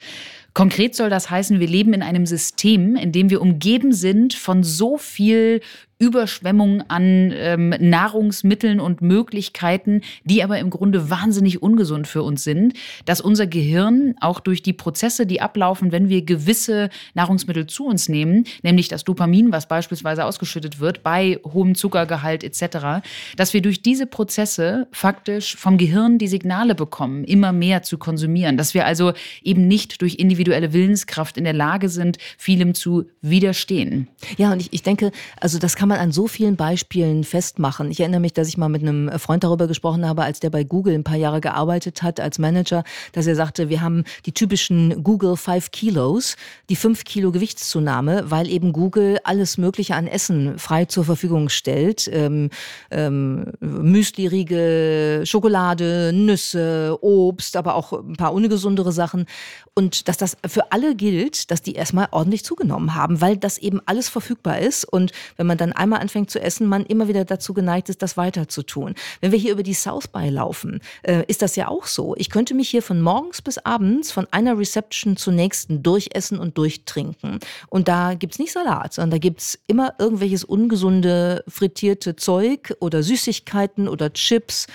Konkret 0.56 0.96
soll 0.96 1.10
das 1.10 1.30
heißen, 1.30 1.60
wir 1.60 1.68
leben 1.68 1.94
in 1.94 2.02
einem 2.02 2.26
System, 2.26 2.96
in 2.96 3.12
dem 3.12 3.30
wir 3.30 3.42
umgeben 3.42 3.92
sind 3.92 4.34
von 4.34 4.64
so 4.64 4.98
viel 4.98 5.60
Überschwemmung 5.98 6.84
an 6.90 7.32
ähm, 7.34 7.74
Nahrungsmitteln 7.80 8.82
und 8.82 9.02
Möglichkeiten, 9.02 10.02
die 10.26 10.44
aber 10.44 10.60
im 10.60 10.70
Grunde 10.70 11.10
wahnsinnig 11.10 11.62
ungesund 11.64 12.08
für 12.08 12.22
uns 12.22 12.44
sind, 12.44 12.74
dass 13.06 13.22
unser 13.22 13.48
Gehirn 13.48 14.16
auch 14.20 14.42
durch 14.42 14.62
die 14.62 14.74
Prozesse, 14.74 15.26
die 15.26 15.40
ablaufen, 15.40 15.94
wenn 15.94 16.10
wir 16.10 16.22
gewisse 16.24 16.90
Nahrungsmittel 17.14 17.68
zu 17.68 17.86
uns 17.86 18.10
nehmen, 18.10 18.44
nämlich 18.62 18.90
das 18.90 19.06
Dopamin, 19.06 19.54
was 19.54 19.68
beispielsweise 19.68 20.26
ausgeschüttet 20.26 20.80
wird 20.80 21.02
bei 21.02 21.40
hohem 21.46 21.76
Zuckergehalt 21.76 22.44
etc., 22.44 23.06
dass 23.38 23.54
wir 23.54 23.62
durch 23.62 23.82
diese 23.82 24.06
Prozesse 24.06 24.88
faktisch 24.92 25.56
vom 25.56 25.78
Gehirn 25.78 26.18
die 26.18 26.28
Signale 26.28 26.76
bekommen, 26.76 27.24
immer 27.24 27.54
mehr 27.54 27.84
zu 27.84 27.98
konsumieren, 27.98 28.58
dass 28.58 28.74
wir 28.74 28.86
also 28.86 29.14
eben 29.44 29.68
nicht 29.68 30.02
durch 30.02 30.16
individuelle 30.16 30.74
Willenskraft 30.74 31.38
in 31.38 31.46
der 31.46 31.54
Lage 31.54 31.88
sind, 31.88 32.18
vielem 32.38 32.74
zu 32.74 33.06
widerstehen. 33.22 34.10
Ja, 34.38 34.52
und 34.52 34.60
ich, 34.60 34.74
ich 34.74 34.84
denke, 34.84 35.12
also 35.40 35.58
das 35.58 35.76
kann 35.76 35.85
kann 35.86 35.90
man 35.90 36.00
an 36.00 36.12
so 36.12 36.28
vielen 36.28 36.56
Beispielen 36.56 37.24
festmachen. 37.24 37.92
Ich 37.92 38.00
erinnere 38.00 38.20
mich, 38.20 38.34
dass 38.34 38.48
ich 38.48 38.58
mal 38.58 38.70
mit 38.70 38.82
einem 38.82 39.20
Freund 39.20 39.44
darüber 39.44 39.68
gesprochen 39.68 40.04
habe, 40.08 40.24
als 40.24 40.40
der 40.40 40.50
bei 40.50 40.64
Google 40.64 40.96
ein 40.96 41.04
paar 41.04 41.16
Jahre 41.16 41.42
gearbeitet 41.42 42.02
hat 42.02 42.20
als 42.20 42.40
Manager, 42.40 42.84
dass 43.12 43.28
er 43.28 43.36
sagte, 43.36 43.70
wir 43.70 43.82
haben 43.82 44.04
die 44.26 44.32
typischen 44.32 45.04
Google 45.04 45.38
5 45.38 45.70
Kilos, 45.70 46.38
die 46.70 46.76
5 46.76 47.04
Kilo 47.04 47.32
Gewichtszunahme, 47.32 48.32
weil 48.32 48.50
eben 48.50 48.74
Google 48.74 49.20
alles 49.26 49.60
Mögliche 49.60 49.94
an 49.94 50.08
Essen 50.08 50.58
frei 50.58 50.86
zur 50.86 51.06
Verfügung 51.06 51.50
stellt. 51.50 52.10
Ähm, 52.12 52.50
ähm, 52.90 53.52
Müsli-Riegel, 53.60 55.24
Schokolade, 55.28 56.14
Nüsse, 56.16 56.98
Obst, 57.02 57.56
aber 57.56 57.76
auch 57.76 57.94
ein 57.94 58.16
paar 58.16 58.34
ungesundere 58.34 58.92
Sachen. 58.92 59.28
Und 59.76 60.08
dass 60.08 60.18
das 60.18 60.38
für 60.48 60.72
alle 60.72 60.96
gilt, 60.96 61.52
dass 61.52 61.62
die 61.62 61.74
erstmal 61.74 62.08
ordentlich 62.10 62.44
zugenommen 62.44 62.96
haben, 62.96 63.22
weil 63.22 63.38
das 63.38 63.60
eben 63.60 63.82
alles 63.86 64.10
verfügbar 64.10 64.58
ist. 64.58 64.86
Und 64.86 65.12
wenn 65.36 65.46
man 65.46 65.60
dann 65.60 65.75
einmal 65.78 66.00
anfängt 66.00 66.30
zu 66.30 66.42
essen, 66.42 66.68
man 66.68 66.86
immer 66.86 67.08
wieder 67.08 67.26
dazu 67.26 67.54
geneigt 67.54 67.90
ist, 67.90 68.02
das 68.02 68.18
weiter 68.18 68.48
zu 68.48 68.64
tun. 68.64 68.96
Wenn 69.22 69.32
wir 69.32 69.40
hier 69.40 69.54
über 69.54 69.64
die 69.64 69.74
South 69.74 70.08
by 70.08 70.30
laufen, 70.30 70.82
äh, 71.04 71.24
ist 71.28 71.42
das 71.42 71.56
ja 71.56 71.68
auch 71.68 71.86
so. 71.86 72.16
Ich 72.18 72.30
könnte 72.30 72.54
mich 72.54 72.70
hier 72.70 72.82
von 72.82 73.02
morgens 73.02 73.42
bis 73.42 73.58
abends 73.60 74.12
von 74.12 74.28
einer 74.32 74.58
Reception 74.58 75.18
zur 75.18 75.34
nächsten 75.34 75.84
durchessen 75.84 76.40
und 76.40 76.58
durchtrinken. 76.58 77.40
Und 77.70 77.88
da 77.88 78.14
gibt's 78.14 78.40
nicht 78.40 78.52
Salat, 78.52 78.94
sondern 78.94 79.12
da 79.12 79.18
gibt's 79.18 79.60
immer 79.68 79.94
irgendwelches 80.00 80.44
ungesunde 80.44 81.44
frittierte 81.48 82.16
Zeug 82.16 82.76
oder 82.80 83.04
Süßigkeiten 83.04 83.88
oder 83.88 84.14
Chips. 84.14 84.68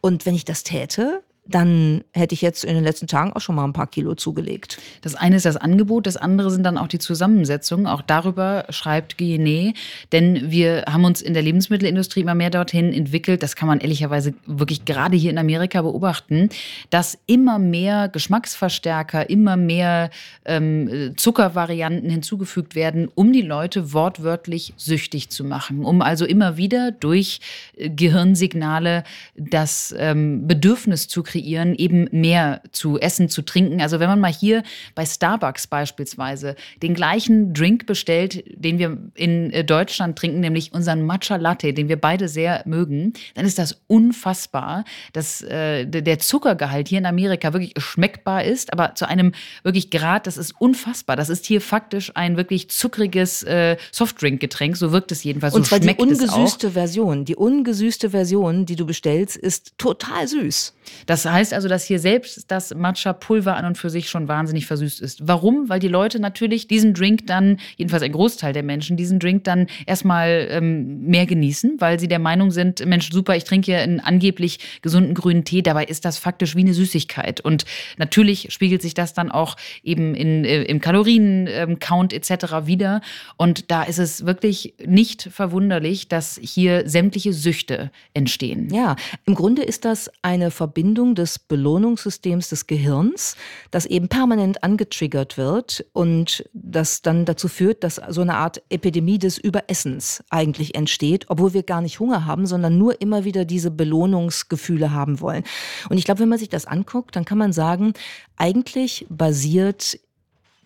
Und 0.00 0.26
wenn 0.26 0.34
ich 0.34 0.44
das 0.44 0.62
täte, 0.62 1.22
dann 1.48 2.02
hätte 2.12 2.34
ich 2.34 2.42
jetzt 2.42 2.64
in 2.64 2.74
den 2.74 2.84
letzten 2.84 3.06
Tagen 3.06 3.32
auch 3.32 3.40
schon 3.40 3.54
mal 3.54 3.64
ein 3.64 3.72
paar 3.72 3.86
Kilo 3.86 4.14
zugelegt. 4.14 4.78
Das 5.02 5.14
eine 5.14 5.36
ist 5.36 5.46
das 5.46 5.56
Angebot, 5.56 6.06
das 6.06 6.16
andere 6.16 6.50
sind 6.50 6.64
dann 6.64 6.78
auch 6.78 6.88
die 6.88 6.98
Zusammensetzungen. 6.98 7.86
Auch 7.86 8.02
darüber 8.02 8.66
schreibt 8.70 9.18
Guyenet, 9.18 9.76
denn 10.12 10.50
wir 10.50 10.84
haben 10.88 11.04
uns 11.04 11.22
in 11.22 11.34
der 11.34 11.42
Lebensmittelindustrie 11.42 12.20
immer 12.20 12.34
mehr 12.34 12.50
dorthin 12.50 12.92
entwickelt, 12.92 13.42
das 13.42 13.56
kann 13.56 13.68
man 13.68 13.80
ehrlicherweise 13.80 14.34
wirklich 14.46 14.84
gerade 14.84 15.16
hier 15.16 15.30
in 15.30 15.38
Amerika 15.38 15.82
beobachten, 15.82 16.48
dass 16.90 17.18
immer 17.26 17.58
mehr 17.58 18.08
Geschmacksverstärker, 18.08 19.30
immer 19.30 19.56
mehr 19.56 20.10
ähm, 20.44 21.14
Zuckervarianten 21.16 22.10
hinzugefügt 22.10 22.74
werden, 22.74 23.08
um 23.14 23.32
die 23.32 23.42
Leute 23.42 23.92
wortwörtlich 23.92 24.74
süchtig 24.76 25.30
zu 25.30 25.44
machen, 25.44 25.84
um 25.84 26.02
also 26.02 26.24
immer 26.24 26.56
wieder 26.56 26.90
durch 26.90 27.40
äh, 27.76 27.90
Gehirnsignale 27.90 29.04
das 29.36 29.94
ähm, 29.96 30.46
Bedürfnis 30.46 31.08
zu 31.08 31.22
kriegen, 31.22 31.35
kreieren, 31.36 31.74
eben 31.74 32.08
mehr 32.12 32.62
zu 32.72 32.98
essen, 32.98 33.28
zu 33.28 33.42
trinken. 33.42 33.80
Also 33.80 34.00
wenn 34.00 34.08
man 34.08 34.20
mal 34.20 34.32
hier 34.32 34.62
bei 34.94 35.04
Starbucks 35.04 35.66
beispielsweise 35.66 36.56
den 36.82 36.94
gleichen 36.94 37.52
Drink 37.52 37.86
bestellt, 37.86 38.44
den 38.48 38.78
wir 38.78 38.96
in 39.14 39.52
äh, 39.52 39.64
Deutschland 39.64 40.18
trinken, 40.18 40.40
nämlich 40.40 40.72
unseren 40.72 41.02
Matcha 41.02 41.36
Latte, 41.36 41.72
den 41.74 41.88
wir 41.88 42.00
beide 42.00 42.28
sehr 42.28 42.62
mögen, 42.64 43.12
dann 43.34 43.44
ist 43.44 43.58
das 43.58 43.82
unfassbar, 43.86 44.84
dass 45.12 45.42
äh, 45.42 45.86
der 45.86 46.18
Zuckergehalt 46.18 46.88
hier 46.88 46.98
in 46.98 47.06
Amerika 47.06 47.52
wirklich 47.52 47.74
schmeckbar 47.76 48.44
ist, 48.44 48.72
aber 48.72 48.94
zu 48.94 49.06
einem 49.06 49.32
wirklich 49.62 49.90
Grad, 49.90 50.26
das 50.26 50.36
ist 50.36 50.54
unfassbar. 50.58 51.16
Das 51.16 51.28
ist 51.28 51.44
hier 51.44 51.60
faktisch 51.60 52.12
ein 52.14 52.36
wirklich 52.36 52.70
zuckriges 52.70 53.42
äh, 53.42 53.76
Softdrink-Getränk, 53.92 54.76
so 54.76 54.92
wirkt 54.92 55.12
es 55.12 55.22
jedenfalls. 55.24 55.54
Und 55.54 55.66
zwar 55.66 55.80
die 55.80 55.94
ungesüßte 55.94 56.70
Version. 56.70 57.24
Die 57.24 57.36
ungesüßte 57.36 58.10
Version, 58.10 58.66
die 58.66 58.76
du 58.76 58.86
bestellst, 58.86 59.36
ist 59.36 59.74
total 59.78 60.26
süß. 60.26 60.74
Das 61.06 61.25
heißt 61.32 61.54
also, 61.54 61.68
dass 61.68 61.84
hier 61.84 61.98
selbst 61.98 62.50
das 62.50 62.74
Matcha-Pulver 62.74 63.56
an 63.56 63.64
und 63.64 63.78
für 63.78 63.90
sich 63.90 64.08
schon 64.08 64.28
wahnsinnig 64.28 64.66
versüßt 64.66 65.00
ist. 65.00 65.26
Warum? 65.26 65.68
Weil 65.68 65.80
die 65.80 65.88
Leute 65.88 66.20
natürlich 66.20 66.68
diesen 66.68 66.94
Drink 66.94 67.26
dann, 67.26 67.58
jedenfalls 67.76 68.02
ein 68.02 68.12
Großteil 68.12 68.52
der 68.52 68.62
Menschen, 68.62 68.96
diesen 68.96 69.18
Drink 69.18 69.44
dann 69.44 69.66
erstmal 69.86 70.48
ähm, 70.50 71.00
mehr 71.02 71.26
genießen, 71.26 71.80
weil 71.80 71.98
sie 71.98 72.08
der 72.08 72.18
Meinung 72.18 72.50
sind, 72.50 72.84
Mensch, 72.86 73.10
super, 73.10 73.36
ich 73.36 73.44
trinke 73.44 73.66
hier 73.66 73.78
einen 73.80 74.00
angeblich 74.00 74.58
gesunden 74.82 75.14
grünen 75.14 75.44
Tee, 75.44 75.62
dabei 75.62 75.84
ist 75.84 76.04
das 76.04 76.18
faktisch 76.18 76.54
wie 76.56 76.60
eine 76.60 76.74
Süßigkeit. 76.74 77.40
Und 77.40 77.64
natürlich 77.98 78.48
spiegelt 78.52 78.82
sich 78.82 78.94
das 78.94 79.14
dann 79.14 79.30
auch 79.30 79.56
eben 79.82 80.14
in, 80.14 80.44
äh, 80.44 80.62
im 80.64 80.80
Kalorien-Count 80.80 82.12
ähm, 82.12 82.16
etc. 82.16 82.66
wieder. 82.66 83.00
Und 83.36 83.70
da 83.70 83.82
ist 83.82 83.98
es 83.98 84.26
wirklich 84.26 84.74
nicht 84.84 85.28
verwunderlich, 85.32 86.08
dass 86.08 86.38
hier 86.42 86.88
sämtliche 86.88 87.32
Süchte 87.32 87.90
entstehen. 88.14 88.72
Ja, 88.72 88.96
im 89.24 89.34
Grunde 89.34 89.62
ist 89.62 89.84
das 89.84 90.10
eine 90.22 90.50
Verbindung 90.50 91.14
des 91.16 91.40
Belohnungssystems 91.40 92.48
des 92.48 92.68
Gehirns, 92.68 93.36
das 93.72 93.86
eben 93.86 94.08
permanent 94.08 94.62
angetriggert 94.62 95.36
wird 95.36 95.84
und 95.92 96.48
das 96.52 97.02
dann 97.02 97.24
dazu 97.24 97.48
führt, 97.48 97.82
dass 97.82 98.00
so 98.08 98.20
eine 98.20 98.36
Art 98.36 98.62
Epidemie 98.68 99.18
des 99.18 99.38
Überessens 99.38 100.22
eigentlich 100.30 100.76
entsteht, 100.76 101.24
obwohl 101.28 101.54
wir 101.54 101.64
gar 101.64 101.80
nicht 101.80 101.98
Hunger 101.98 102.24
haben, 102.24 102.46
sondern 102.46 102.78
nur 102.78 103.00
immer 103.00 103.24
wieder 103.24 103.44
diese 103.44 103.72
Belohnungsgefühle 103.72 104.92
haben 104.92 105.20
wollen. 105.20 105.42
Und 105.90 105.98
ich 105.98 106.04
glaube, 106.04 106.20
wenn 106.20 106.28
man 106.28 106.38
sich 106.38 106.48
das 106.48 106.66
anguckt, 106.66 107.16
dann 107.16 107.24
kann 107.24 107.38
man 107.38 107.52
sagen, 107.52 107.94
eigentlich 108.36 109.06
basiert 109.08 109.98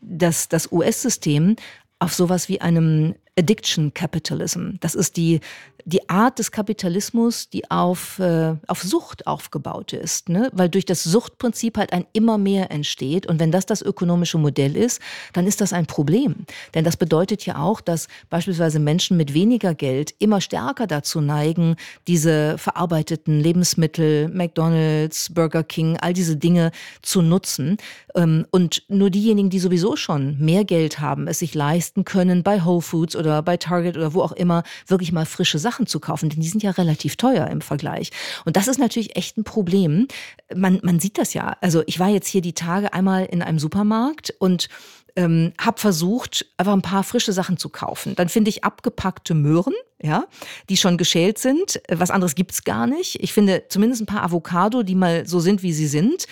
das, 0.03 0.49
das 0.49 0.71
US-System 0.73 1.57
auf 1.99 2.15
sowas 2.15 2.49
wie 2.49 2.61
einem 2.61 3.15
Addiction 3.41 3.95
Capitalism. 3.95 4.73
Das 4.81 4.95
ist 4.95 5.17
die, 5.17 5.41
die 5.87 6.09
Art 6.11 6.39
des 6.39 6.53
Kapitalismus, 6.53 7.49
die 7.49 7.71
auf, 7.71 8.19
äh, 8.19 8.55
auf 8.67 8.83
Sucht 8.83 9.27
aufgebaut 9.27 9.95
ist, 9.95 10.29
ne? 10.29 10.51
weil 10.53 10.69
durch 10.69 10.85
das 10.85 11.03
Suchtprinzip 11.03 11.79
halt 11.79 11.93
ein 11.93 12.07
immer 12.13 12.37
mehr 12.37 12.71
entsteht. 12.71 13.27
Und 13.27 13.41
wenn 13.41 13.51
das 13.51 13.65
das 13.67 13.81
ökonomische 13.83 14.39
Modell 14.39 14.77
ist, 14.77 15.01
dann 15.33 15.47
ist 15.47 15.61
das 15.61 15.73
ein 15.73 15.87
Problem. 15.87 16.47
Denn 16.75 16.85
das 16.85 16.97
bedeutet 16.97 17.47
ja 17.47 17.59
auch, 17.59 17.81
dass 17.81 18.09
beispielsweise 18.29 18.79
Menschen 18.79 19.17
mit 19.17 19.33
weniger 19.33 19.75
Geld 19.75 20.15
immer 20.19 20.41
stärker 20.41 20.87
dazu 20.87 21.21
neigen, 21.21 21.77
diese 22.07 22.59
verarbeiteten 22.59 23.41
Lebensmittel, 23.41 24.29
McDonald's, 24.29 25.33
Burger 25.33 25.65
King, 25.65 25.97
all 25.97 26.13
diese 26.13 26.37
Dinge 26.37 26.73
zu 27.03 27.23
nutzen. 27.23 27.79
Ähm, 28.15 28.47
und 28.51 28.83
nur 28.89 29.11
diejenigen, 29.11 29.51
die 29.51 29.61
sowieso 29.61 29.97
schon 29.97 30.39
mehr 30.39 30.65
Geld 30.65 31.01
haben, 31.01 31.27
es 31.27 31.39
sich 31.39 31.55
leisten 31.55 32.05
können, 32.05 32.43
bei 32.43 32.65
Whole 32.65 32.83
Foods 32.83 33.17
oder 33.17 33.30
oder 33.31 33.43
bei 33.43 33.57
Target 33.57 33.97
oder 33.97 34.15
wo 34.15 34.23
auch 34.23 34.33
immer 34.33 34.63
wirklich 34.87 35.13
mal 35.13 35.27
frische 35.27 35.59
Sachen 35.59 35.87
zu 35.87 36.01
kaufen, 36.01 36.29
denn 36.29 36.41
die 36.41 36.49
sind 36.49 36.63
ja 36.63 36.71
relativ 36.73 37.17
teuer 37.17 37.47
im 37.49 37.61
Vergleich. 37.61 38.11
Und 38.45 38.57
das 38.57 38.69
ist 38.69 38.79
natürlich 38.79 39.17
echt 39.17 39.37
ein 39.39 39.45
Problem. 39.45 40.09
Man, 40.55 40.81
man 40.83 41.01
sieht 41.01 41.19
das 41.19 41.35
ja. 41.35 41.57
Also 41.61 41.83
ich 41.87 41.99
war 41.99 42.09
jetzt 42.09 42.29
hier 42.29 42.43
die 42.43 42.55
Tage 42.55 42.93
einmal 42.93 43.25
in 43.27 43.43
einem 43.43 43.59
Supermarkt 43.59 44.35
und 44.39 44.69
ähm, 45.17 45.53
habe 45.61 45.81
versucht, 45.81 46.47
einfach 46.57 46.73
ein 46.73 46.83
paar 46.83 47.05
frische 47.05 47.33
Sachen 47.33 47.57
zu 47.57 47.69
kaufen. 47.69 48.15
Dann 48.15 48.29
finde 48.29 48.49
ich 48.49 48.65
abgepackte 48.65 49.35
Möhren, 49.35 49.75
ja, 50.03 50.25
die 50.69 50.77
schon 50.77 50.99
geschält 50.99 51.39
sind. 51.39 51.81
Was 51.89 52.11
anderes 52.11 52.35
gibt's 52.35 52.65
gar 52.65 52.87
nicht. 52.87 53.23
Ich 53.23 53.33
finde 53.33 53.65
zumindest 53.69 54.03
ein 54.03 54.07
paar 54.07 54.23
Avocado, 54.23 54.83
die 54.83 54.95
mal 54.95 55.27
so 55.27 55.41
sind, 55.41 55.63
wie 55.63 55.73
sie 55.73 55.89
sind. 55.89 56.27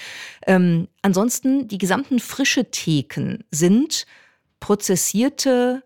Ähm, 0.47 0.89
ansonsten, 1.03 1.69
die 1.69 1.79
gesamten 1.79 2.19
frische 2.21 2.71
Theken 2.71 3.45
sind 3.51 4.07
prozessierte 4.61 5.83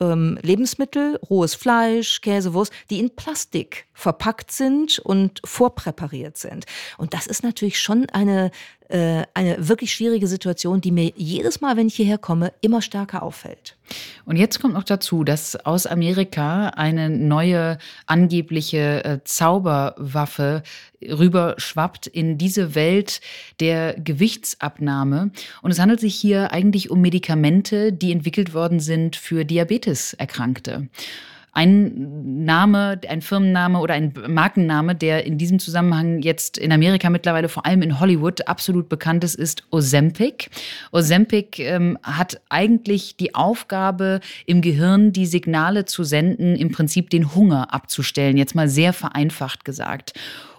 ähm, 0.00 0.38
Lebensmittel, 0.42 1.16
rohes 1.28 1.54
Fleisch, 1.54 2.20
Käse, 2.20 2.54
Wurst, 2.54 2.72
die 2.90 2.98
in 2.98 3.14
Plastik 3.14 3.86
verpackt 3.92 4.50
sind 4.50 4.98
und 4.98 5.40
vorpräpariert 5.44 6.36
sind. 6.38 6.66
Und 6.98 7.14
das 7.14 7.26
ist 7.26 7.42
natürlich 7.42 7.78
schon 7.78 8.08
eine 8.10 8.50
äh, 8.90 9.24
eine 9.34 9.68
wirklich 9.68 9.92
schwierige 9.92 10.26
Situation, 10.26 10.80
die 10.80 10.90
mir 10.90 11.12
jedes 11.16 11.60
Mal, 11.60 11.76
wenn 11.76 11.86
ich 11.86 11.94
hierher 11.94 12.18
komme, 12.18 12.52
immer 12.60 12.82
stärker 12.82 13.22
auffällt. 13.22 13.76
Und 14.24 14.36
jetzt 14.36 14.60
kommt 14.60 14.74
noch 14.74 14.84
dazu, 14.84 15.24
dass 15.24 15.56
aus 15.64 15.86
Amerika 15.86 16.68
eine 16.68 17.08
neue 17.08 17.78
angebliche 18.06 19.04
äh, 19.04 19.18
Zauberwaffe 19.24 20.62
rüberschwappt 21.02 22.06
in 22.06 22.38
diese 22.38 22.74
Welt 22.74 23.20
der 23.60 23.94
Gewichtsabnahme. 23.94 25.30
Und 25.62 25.70
es 25.70 25.78
handelt 25.78 26.00
sich 26.00 26.14
hier 26.14 26.52
eigentlich 26.52 26.90
um 26.90 27.00
Medikamente, 27.00 27.92
die 27.92 28.12
entwickelt 28.12 28.54
worden 28.54 28.80
sind 28.80 29.16
für 29.16 29.44
Diabeteserkrankte. 29.44 30.88
Ein 31.52 32.44
Name, 32.44 33.00
ein 33.08 33.22
Firmenname 33.22 33.80
oder 33.80 33.94
ein 33.94 34.12
Markenname, 34.28 34.94
der 34.94 35.24
in 35.24 35.36
diesem 35.38 35.58
Zusammenhang 35.58 36.22
jetzt 36.22 36.58
in 36.58 36.72
Amerika 36.72 37.10
mittlerweile 37.10 37.48
vor 37.48 37.66
allem 37.66 37.82
in 37.82 37.98
Hollywood 37.98 38.46
absolut 38.46 38.88
bekannt 38.88 39.24
ist, 39.24 39.34
ist 39.34 39.64
Ozempic. 39.70 40.48
Ozempic 40.92 41.58
ähm, 41.58 41.98
hat 42.02 42.40
eigentlich 42.48 43.16
die 43.16 43.34
Aufgabe, 43.34 44.20
im 44.46 44.60
Gehirn 44.60 45.12
die 45.12 45.26
Signale 45.26 45.84
zu 45.84 46.04
senden, 46.04 46.54
im 46.54 46.70
Prinzip 46.70 47.10
den 47.10 47.34
Hunger 47.34 47.74
abzustellen, 47.74 48.36
jetzt 48.36 48.54
mal 48.54 48.68
sehr 48.68 48.92
vereinfacht 48.92 49.64
gesagt. 49.64 50.12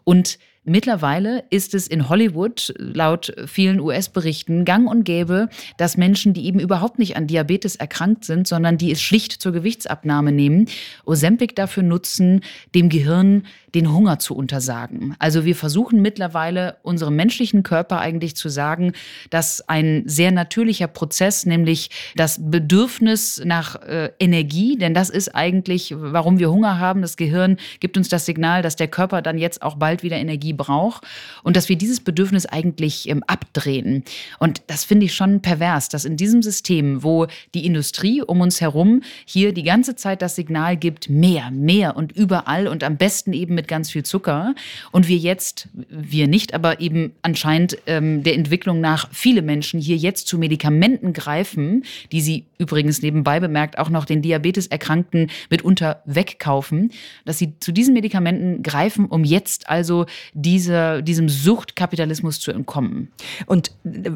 Und 0.04 0.40
Mittlerweile 0.64 1.44
ist 1.50 1.74
es 1.74 1.88
in 1.88 2.08
Hollywood 2.08 2.72
laut 2.78 3.34
vielen 3.48 3.80
US-Berichten 3.80 4.64
gang 4.64 4.88
und 4.88 5.04
gäbe, 5.04 5.50
dass 5.78 5.98
Menschen, 5.98 6.36
die 6.36 6.46
eben 6.46 6.60
überhaupt 6.60 7.00
nicht 7.00 7.18
an 7.18 7.26
Diabetes 7.26 7.78
erkrankt 7.78 8.26
sind, 8.26 8.48
sondern 8.48 8.78
die 8.78 8.92
es 8.92 9.02
schlicht 9.02 9.32
zur 9.32 9.54
Gewichtsabnahme 9.54 10.32
nehmen, 10.32 10.68
Ozempic 11.04 11.56
dafür 11.56 11.82
nutzen, 11.82 12.42
dem 12.76 12.90
Gehirn 12.90 13.48
den 13.74 13.92
Hunger 13.92 14.20
zu 14.20 14.36
untersagen. 14.36 15.16
Also 15.20 15.46
wir 15.46 15.56
versuchen 15.56 16.02
mittlerweile 16.02 16.78
unserem 16.84 17.16
menschlichen 17.16 17.64
Körper 17.64 18.00
eigentlich 18.00 18.36
zu 18.36 18.50
sagen, 18.50 18.94
dass 19.30 19.68
ein 19.68 20.04
sehr 20.06 20.32
natürlicher 20.32 20.88
Prozess, 20.88 21.46
nämlich 21.46 21.90
das 22.16 22.40
Bedürfnis 22.42 23.42
nach 23.44 23.82
äh, 23.82 24.12
Energie, 24.20 24.78
denn 24.78 24.94
das 24.94 25.10
ist 25.10 25.36
eigentlich, 25.36 25.94
warum 25.98 26.40
wir 26.40 26.52
Hunger 26.52 26.80
haben. 26.80 27.02
Das 27.02 27.18
Gehirn 27.18 27.58
gibt 27.80 27.98
uns 27.98 28.10
das 28.10 28.26
Signal, 28.26 28.62
dass 28.62 28.76
der 28.76 28.88
Körper 28.88 29.22
dann 29.22 29.38
jetzt 29.38 29.62
auch 29.62 29.76
bald 29.76 30.04
wieder 30.04 30.18
Energie 30.18 30.54
braucht 30.54 31.06
und 31.44 31.56
dass 31.56 31.70
wir 31.70 31.78
dieses 31.78 32.00
Bedürfnis 32.00 32.46
eigentlich 32.46 33.08
ähm, 33.08 33.24
abdrehen. 33.28 34.04
Und 34.40 34.62
das 34.68 34.84
finde 34.84 35.06
ich 35.06 35.14
schon 35.14 35.42
pervers, 35.42 35.90
dass 35.90 36.06
in 36.06 36.18
diesem 36.18 36.42
System, 36.42 37.04
wo 37.04 37.28
die 37.54 37.66
Industrie 37.66 38.22
um 38.22 38.42
uns 38.42 38.60
herum 38.60 39.02
hier 39.26 39.54
die 39.54 39.64
ganze 39.64 39.96
Zeit 39.96 40.22
das 40.22 40.36
Signal 40.36 40.78
gibt, 40.78 41.10
mehr, 41.10 41.52
mehr 41.52 41.96
und 41.96 42.12
überall 42.12 42.68
und 42.68 42.84
am 42.84 42.98
besten 42.98 43.34
eben 43.34 43.56
mit 43.56 43.61
mit 43.62 43.68
ganz 43.68 43.92
viel 43.92 44.04
Zucker 44.04 44.56
und 44.92 45.08
wir 45.08 45.18
jetzt, 45.18 45.70
wir 45.90 46.28
nicht, 46.28 46.56
aber 46.56 46.80
eben 46.80 47.14
anscheinend 47.22 47.78
ähm, 47.86 48.24
der 48.24 48.34
Entwicklung 48.34 48.82
nach 48.82 49.08
viele 49.12 49.44
Menschen 49.44 49.80
hier 49.80 49.98
jetzt 49.98 50.28
zu 50.28 50.40
Medikamenten 50.40 51.14
greifen, 51.14 51.84
die 52.12 52.22
sie 52.22 52.46
übrigens 52.58 53.04
nebenbei 53.04 53.40
bemerkt 53.40 53.78
auch 53.78 53.90
noch 53.90 54.06
den 54.06 54.24
Diabeteserkrankten 54.24 55.30
mitunter 55.52 56.02
wegkaufen, 56.06 56.92
dass 57.26 57.38
sie 57.38 57.54
zu 57.60 57.72
diesen 57.72 57.94
Medikamenten 57.94 58.64
greifen, 58.64 59.06
um 59.06 59.24
jetzt 59.24 59.70
also 59.70 60.08
diese, 60.34 61.04
diesem 61.04 61.30
Suchtkapitalismus 61.30 62.40
zu 62.40 62.52
entkommen. 62.52 63.12
Und 63.46 63.72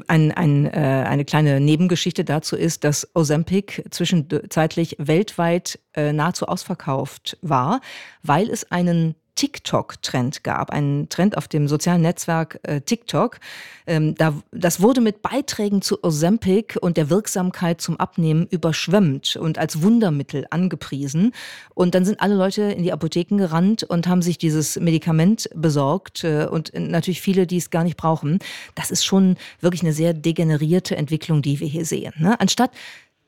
ein, 0.07 0.31
ein, 0.31 0.65
äh, 0.65 0.69
eine 1.07 1.25
kleine 1.25 1.59
Nebengeschichte 1.59 2.23
dazu 2.23 2.55
ist, 2.55 2.83
dass 2.83 3.07
Ozempic 3.13 3.83
zwischenzeitlich 3.91 4.95
weltweit 4.97 5.79
äh, 5.95 6.13
nahezu 6.13 6.47
ausverkauft 6.47 7.37
war, 7.41 7.81
weil 8.23 8.49
es 8.49 8.71
einen 8.71 9.15
TikTok-Trend 9.35 10.43
gab, 10.43 10.69
einen 10.69 11.09
Trend 11.09 11.37
auf 11.37 11.47
dem 11.47 11.67
sozialen 11.67 12.01
Netzwerk 12.01 12.59
äh, 12.63 12.81
TikTok. 12.81 13.39
Ähm, 13.85 14.15
da, 14.15 14.33
das 14.51 14.81
wurde 14.81 15.01
mit 15.01 15.21
Beiträgen 15.21 15.81
zu 15.81 16.03
Ozempic 16.03 16.77
und 16.79 16.97
der 16.97 17.09
Wirksamkeit 17.09 17.81
zum 17.81 17.99
Abnehmen 17.99 18.47
überschwemmt 18.49 19.35
und 19.35 19.57
als 19.57 19.81
Wundermittel 19.81 20.47
angepriesen. 20.49 21.33
Und 21.73 21.95
dann 21.95 22.05
sind 22.05 22.21
alle 22.21 22.35
Leute 22.35 22.63
in 22.63 22.83
die 22.83 22.93
Apotheken 22.93 23.37
gerannt 23.37 23.83
und 23.83 24.07
haben 24.07 24.21
sich 24.21 24.37
dieses 24.37 24.79
Medikament 24.79 25.49
besorgt 25.53 26.23
äh, 26.23 26.47
und 26.49 26.71
natürlich 26.73 27.21
viele, 27.21 27.45
die 27.45 27.57
es 27.57 27.69
gar 27.69 27.83
nicht 27.83 27.97
brauchen. 27.97 28.39
Das 28.73 28.89
ist 28.89 29.05
schon 29.05 29.35
wirklich 29.59 29.81
eine 29.81 29.93
sehr 29.93 30.13
degenerierte 30.13 30.95
Entwicklung, 30.95 31.41
die 31.41 31.59
wir 31.59 31.67
hier 31.67 31.85
sehen. 31.85 32.13
Ne? 32.17 32.39
Anstatt 32.39 32.71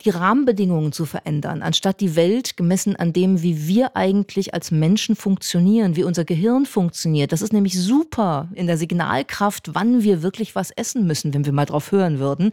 die 0.05 0.11
Rahmenbedingungen 0.11 0.91
zu 0.91 1.05
verändern, 1.05 1.63
anstatt 1.63 1.99
die 2.01 2.15
Welt 2.15 2.55
gemessen 2.55 2.95
an 2.95 3.13
dem, 3.13 3.41
wie 3.41 3.67
wir 3.67 3.95
eigentlich 3.95 4.53
als 4.53 4.69
Menschen 4.69 5.15
funktionieren, 5.15 5.95
wie 5.95 6.03
unser 6.03 6.23
Gehirn 6.23 6.67
funktioniert. 6.67 7.31
Das 7.31 7.41
ist 7.41 7.51
nämlich 7.51 7.79
super 7.79 8.49
in 8.53 8.67
der 8.67 8.77
Signalkraft, 8.77 9.73
wann 9.73 10.03
wir 10.03 10.21
wirklich 10.21 10.55
was 10.55 10.69
essen 10.71 11.07
müssen, 11.07 11.33
wenn 11.33 11.45
wir 11.45 11.51
mal 11.51 11.65
drauf 11.65 11.91
hören 11.91 12.19
würden. 12.19 12.51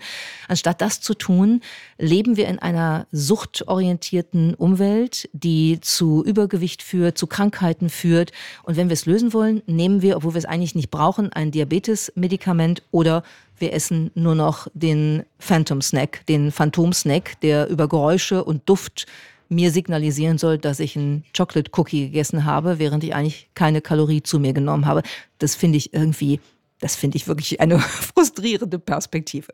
Anstatt 0.49 0.81
das 0.81 1.01
zu 1.01 1.13
tun, 1.13 1.61
leben 1.99 2.39
wir 2.39 2.49
in 2.49 2.59
einer 2.59 3.07
suchtorientierten 3.13 4.55
Umwelt, 4.55 5.29
die 5.35 5.81
zu 5.81 6.25
Übergewicht 6.25 6.83
führt, 6.83 7.19
zu 7.19 7.27
Krankheiten 7.27 7.91
führt. 7.91 8.33
Und 8.63 8.77
wenn 8.77 8.89
wir 8.89 8.95
es 8.95 9.05
lösen 9.05 9.35
wollen, 9.35 9.63
nehmen 9.67 10.01
wir, 10.01 10.17
obwohl 10.17 10.33
wir 10.33 10.39
es 10.39 10.47
eigentlich 10.47 10.75
nicht 10.75 10.91
brauchen, 10.91 11.31
ein 11.33 11.51
Diabetes-Medikament 11.51 12.83
oder 12.91 13.23
wir 13.59 13.73
essen 13.73 14.11
nur 14.15 14.35
noch 14.35 14.69
den 14.75 15.25
Phantom 15.39 15.81
Snack, 15.83 16.27
den 16.27 16.51
Phantom 16.51 16.93
Snack, 16.93 17.41
der 17.41 17.69
über 17.69 17.89
Geräusche 17.89 18.45
und 18.45 18.69
Duft 18.69 19.07
mir 19.49 19.71
signalisieren 19.71 20.39
soll, 20.39 20.59
dass 20.59 20.81
ich 20.81 20.97
einen 20.97 21.25
Chocolate 21.37 21.71
Cookie 21.77 22.07
gegessen 22.07 22.45
habe, 22.45 22.79
während 22.79 23.05
ich 23.05 23.15
eigentlich 23.15 23.49
keine 23.55 23.81
Kalorie 23.81 24.23
zu 24.23 24.39
mir 24.39 24.53
genommen 24.53 24.87
habe. 24.87 25.03
Das 25.39 25.55
finde 25.55 25.79
ich 25.79 25.93
irgendwie, 25.93 26.41
das 26.81 26.97
finde 26.97 27.17
ich 27.17 27.29
wirklich 27.29 27.61
eine 27.61 27.79
frustrierende 27.81 28.79
Perspektive. 28.79 29.53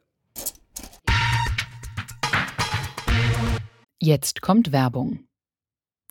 Jetzt 4.00 4.40
kommt 4.40 4.72
Werbung. 4.72 5.20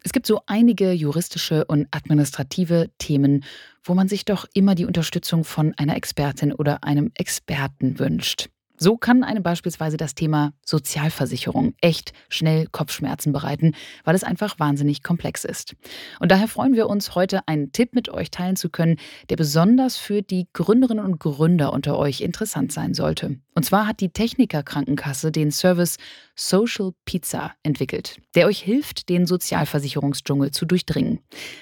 Es 0.03 0.13
gibt 0.13 0.25
so 0.25 0.41
einige 0.45 0.91
juristische 0.91 1.65
und 1.65 1.87
administrative 1.91 2.89
Themen, 2.99 3.43
wo 3.83 3.93
man 3.93 4.07
sich 4.07 4.25
doch 4.25 4.45
immer 4.53 4.75
die 4.75 4.85
Unterstützung 4.85 5.43
von 5.43 5.73
einer 5.77 5.95
Expertin 5.95 6.53
oder 6.53 6.83
einem 6.83 7.11
Experten 7.15 7.99
wünscht. 7.99 8.49
So 8.81 8.95
kann 8.95 9.25
einem 9.25 9.43
beispielsweise 9.43 9.97
das 9.97 10.15
Thema 10.15 10.53
Sozialversicherung 10.65 11.73
echt 11.81 12.13
schnell 12.29 12.65
Kopfschmerzen 12.71 13.33
bereiten, 13.33 13.73
weil 14.05 14.15
es 14.15 14.23
einfach 14.23 14.57
wahnsinnig 14.57 15.03
komplex 15.03 15.43
ist. 15.43 15.75
Und 16.21 16.31
daher 16.31 16.47
freuen 16.47 16.75
wir 16.75 16.87
uns, 16.87 17.13
heute 17.13 17.45
einen 17.45 17.73
Tipp 17.73 17.93
mit 17.93 18.07
euch 18.07 18.31
teilen 18.31 18.55
zu 18.55 18.69
können, 18.69 18.95
der 19.29 19.35
besonders 19.35 19.97
für 19.97 20.21
die 20.21 20.47
Gründerinnen 20.53 21.03
und 21.03 21.19
Gründer 21.19 21.73
unter 21.73 21.97
euch 21.97 22.21
interessant 22.21 22.71
sein 22.71 22.93
sollte. 22.93 23.37
Und 23.53 23.63
zwar 23.63 23.85
hat 23.85 23.99
die 23.99 24.13
Techniker 24.13 24.63
Krankenkasse 24.63 25.33
den 25.33 25.51
Service 25.51 25.97
Social 26.35 26.91
Pizza 27.03 27.51
entwickelt, 27.63 28.21
der 28.33 28.47
euch 28.47 28.61
hilft, 28.61 29.09
den 29.09 29.25
Sozialversicherungsdschungel 29.25 30.51
zu 30.51 30.65
durchdringen. 30.65 31.19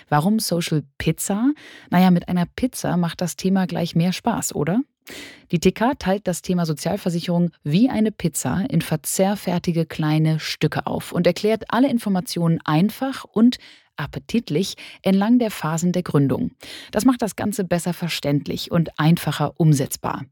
Warum 0.07 0.37
Social 0.37 0.83
Pizza? 0.99 1.51
Naja, 1.89 2.11
mit 2.11 2.29
einer 2.29 2.45
Pizza 2.45 2.95
macht 2.95 3.21
das 3.21 3.37
Thema 3.37 3.65
gleich 3.65 3.95
mehr 3.95 4.13
Spaß, 4.13 4.53
oder? 4.53 4.81
Die 5.51 5.59
TK 5.59 5.97
teilt 5.97 6.27
das 6.27 6.41
Thema 6.41 6.65
Sozialversicherung 6.65 7.51
wie 7.63 7.89
eine 7.89 8.11
Pizza 8.11 8.65
in 8.69 8.81
verzehrfertige 8.81 9.85
kleine 9.85 10.39
Stücke 10.39 10.85
auf 10.87 11.11
und 11.11 11.25
erklärt 11.25 11.65
alle 11.69 11.89
Informationen 11.89 12.59
einfach 12.65 13.23
und 13.23 13.57
appetitlich 13.95 14.75
entlang 15.01 15.39
der 15.39 15.51
Phasen 15.51 15.91
der 15.91 16.03
Gründung. 16.03 16.51
Das 16.91 17.05
macht 17.05 17.21
das 17.21 17.35
Ganze 17.35 17.63
besser 17.63 17.93
verständlich 17.93 18.71
und 18.71 18.99
einfacher 18.99 19.53
umsetzbar. 19.57 20.25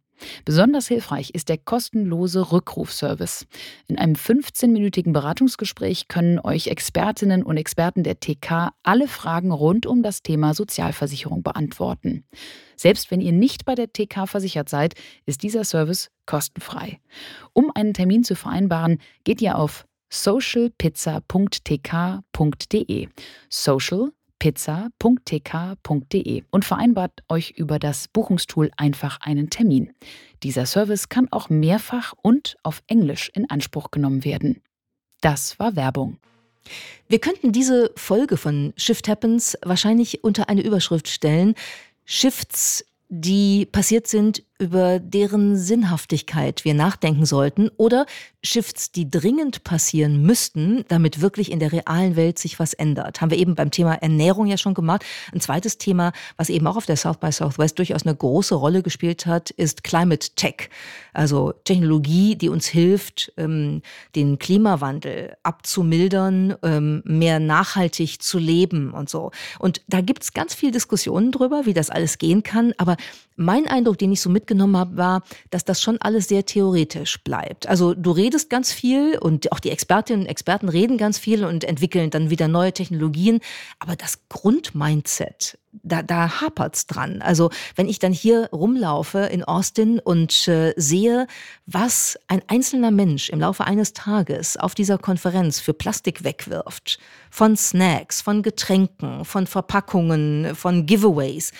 Besonders 0.46 0.88
hilfreich 0.88 1.32
ist 1.34 1.50
der 1.50 1.58
kostenlose 1.58 2.52
Rückrufservice. 2.52 3.46
In 3.88 3.98
einem 3.98 4.16
15-minütigen 4.16 5.14
Beratungsgespräch 5.14 6.08
können 6.08 6.40
euch 6.40 6.68
Expertinnen 6.68 7.44
und 7.44 7.58
Experten 7.58 8.04
der 8.04 8.20
TK 8.20 8.72
alle 8.84 9.08
Fragen 9.08 9.52
rund 9.52 9.86
um 9.86 10.04
das 10.04 10.22
Thema 10.22 10.54
Sozialversicherung 10.54 11.44
beantworten. 11.44 12.24
Selbst 12.76 13.12
wenn 13.12 13.22
ihr 13.22 13.32
nicht 13.32 13.66
bei 13.66 13.76
der 13.76 13.92
TK 13.92 14.28
versichert 14.28 14.70
seid, 14.70 14.96
ist 15.26 15.44
dieser 15.44 15.64
Service 15.64 16.10
kostenfrei. 16.26 17.00
Um 17.54 17.72
einen 17.74 17.94
Termin 17.94 18.24
zu 18.24 18.36
vereinbaren, 18.36 19.00
geht 19.24 19.42
ihr 19.42 19.58
auf 19.58 19.86
socialpizza.tk.de. 20.10 23.08
Social 23.50 24.12
pizza.tk.de 24.46 26.44
und 26.52 26.66
vereinbart 26.66 27.24
euch 27.30 27.56
über 27.58 27.80
das 27.80 28.08
Buchungstool 28.08 28.70
einfach 28.78 29.20
einen 29.22 29.50
Termin. 29.50 29.92
Dieser 30.44 30.68
Service 30.68 31.10
kann 31.10 31.28
auch 31.32 31.50
mehrfach 31.50 32.14
und 32.22 32.56
auf 32.62 32.84
Englisch 32.86 33.32
in 33.34 33.50
Anspruch 33.50 33.90
genommen 33.90 34.24
werden. 34.24 34.62
Das 35.22 35.58
war 35.58 35.76
Werbung. 35.76 36.20
Wir 37.08 37.18
könnten 37.18 37.54
diese 37.54 37.92
Folge 37.96 38.38
von 38.38 38.72
Shift 38.78 39.08
Happens 39.08 39.58
wahrscheinlich 39.64 40.24
unter 40.24 40.48
eine 40.48 40.62
Überschrift 40.62 41.08
stellen. 41.08 41.56
Shifts, 42.06 42.86
die 43.10 43.66
passiert 43.66 44.06
sind 44.06 44.44
über 44.58 45.00
deren 45.00 45.58
Sinnhaftigkeit 45.58 46.64
wir 46.64 46.74
nachdenken 46.74 47.26
sollten 47.26 47.70
oder 47.78 48.06
Shifts, 48.42 48.92
die 48.92 49.10
dringend 49.10 49.64
passieren 49.64 50.22
müssten, 50.22 50.86
damit 50.88 51.20
wirklich 51.22 51.52
in 51.52 51.60
der 51.60 51.72
realen 51.72 52.16
Welt 52.16 52.40
sich 52.40 52.60
was 52.60 52.74
ändert. 52.74 53.20
Haben 53.20 53.32
wir 53.32 53.38
eben 53.38 53.56
beim 53.56 53.72
Thema 53.72 53.96
Ernährung 53.96 54.46
ja 54.46 54.58
schon 54.58 54.74
gemacht. 54.74 55.04
Ein 55.34 55.42
zweites 55.42 55.78
Thema, 55.78 56.14
was 56.38 56.50
eben 56.50 56.68
auch 56.68 56.78
auf 56.78 56.86
der 56.86 56.96
South 56.96 57.18
by 57.18 57.32
Southwest 57.32 57.80
durchaus 57.80 58.04
eine 58.04 58.16
große 58.16 58.56
Rolle 58.56 58.84
gespielt 58.84 59.26
hat, 59.26 59.50
ist 59.50 59.84
Climate 59.84 60.30
Tech. 60.36 60.70
Also 61.14 61.54
Technologie, 61.64 62.36
die 62.36 62.50
uns 62.50 62.68
hilft, 62.68 63.34
ähm, 63.38 63.82
den 64.16 64.38
Klimawandel 64.38 65.36
abzumildern, 65.44 66.56
ähm, 66.62 67.02
mehr 67.04 67.40
nachhaltig 67.40 68.22
zu 68.22 68.38
leben 68.38 68.92
und 68.92 69.10
so. 69.10 69.32
Und 69.60 69.82
da 69.88 70.02
gibt's 70.02 70.34
ganz 70.34 70.54
viel 70.54 70.72
Diskussionen 70.72 71.32
drüber, 71.32 71.66
wie 71.66 71.74
das 71.74 71.90
alles 71.90 72.20
gehen 72.20 72.44
kann. 72.44 72.74
Aber 72.78 72.96
mein 73.36 73.68
Eindruck, 73.68 73.98
den 73.98 74.12
ich 74.12 74.22
so 74.22 74.30
mitgenommen 74.30 74.78
habe, 74.78 74.98
war, 74.98 75.24
dass 75.50 75.66
das 75.66 75.82
schon 75.82 76.00
alles 76.00 76.28
sehr 76.28 76.46
theoretisch 76.46 77.24
bleibt. 77.24 77.68
Also 77.68 77.94
du 77.94 78.12
redest 78.12 78.50
ganz 78.50 78.72
viel 78.72 79.18
und 79.18 79.52
auch 79.52 79.60
die 79.60 79.72
Expertinnen 79.72 80.22
und 80.22 80.28
Experten 80.30 80.70
reden 80.70 80.98
ganz 80.98 81.18
viel 81.18 81.44
und 81.46 81.64
entwickeln 81.64 82.10
dann 82.10 82.30
wieder 82.30 82.48
neue 82.48 82.74
Technologien. 82.74 83.40
Aber 83.80 83.96
das 83.96 84.20
Grundmindset, 84.30 85.58
da, 85.84 86.02
da 86.02 86.42
hapert's 86.42 86.88
dran. 86.88 87.22
Also 87.22 87.50
wenn 87.76 87.90
ich 87.90 88.00
dann 88.00 88.14
hier 88.14 88.50
rumlaufe 88.52 89.20
in 89.20 89.44
Austin 89.44 90.00
und 90.00 90.48
äh, 90.48 90.74
sehe, 90.78 91.28
was 91.66 92.18
ein 92.28 92.42
einzelner 92.48 92.92
Mensch 92.92 93.30
im 93.30 93.40
Laufe 93.40 93.66
eines 93.66 93.94
Tages 93.94 94.56
auf 94.58 94.76
dieser 94.76 94.98
Konferenz 94.98 95.60
für 95.60 95.74
Plastik 95.74 96.24
wegwirft, 96.24 97.00
von 97.30 97.58
Snacks, 97.58 98.22
von 98.22 98.44
Getränken, 98.44 99.26
von 99.26 99.48
Verpackungen, 99.48 100.56
von 100.56 100.86
Giveaways, 100.86 101.52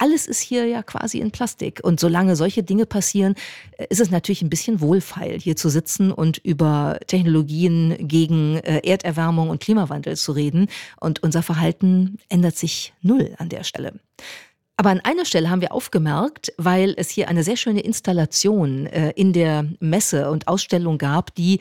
alles 0.00 0.26
ist 0.26 0.40
hier 0.40 0.66
ja 0.66 0.82
quasi 0.82 1.18
in 1.18 1.30
Plastik. 1.30 1.80
Und 1.82 2.00
solange 2.00 2.34
solche 2.34 2.62
Dinge 2.62 2.86
passieren, 2.86 3.34
äh, 3.76 3.86
ist 3.90 4.00
es 4.00 4.10
natürlich 4.10 4.42
ein 4.42 4.50
bisschen 4.50 4.80
wohlfeil, 4.80 5.38
hier 5.38 5.56
zu 5.56 5.68
sitzen 5.68 6.10
und 6.10 6.38
über 6.38 6.98
Technologien 7.06 7.96
gegen 8.00 8.56
äh, 8.56 8.80
Erderwärmung 8.84 9.50
und 9.50 9.60
Klimawandel 9.60 10.16
zu 10.16 10.32
reden. 10.32 10.68
Und 11.00 11.22
unser 11.22 11.42
Verhalten 11.42 12.18
ändert 12.28 12.56
sich 12.56 12.94
null 13.02 13.34
an 13.38 13.48
der 13.48 13.64
Stelle. 13.64 14.00
Aber 14.76 14.88
an 14.88 15.00
einer 15.00 15.26
Stelle 15.26 15.50
haben 15.50 15.60
wir 15.60 15.72
aufgemerkt, 15.72 16.54
weil 16.56 16.94
es 16.96 17.10
hier 17.10 17.28
eine 17.28 17.42
sehr 17.42 17.56
schöne 17.56 17.80
Installation 17.80 18.86
äh, 18.86 19.10
in 19.14 19.34
der 19.34 19.66
Messe 19.78 20.30
und 20.30 20.48
Ausstellung 20.48 20.96
gab, 20.96 21.34
die 21.34 21.60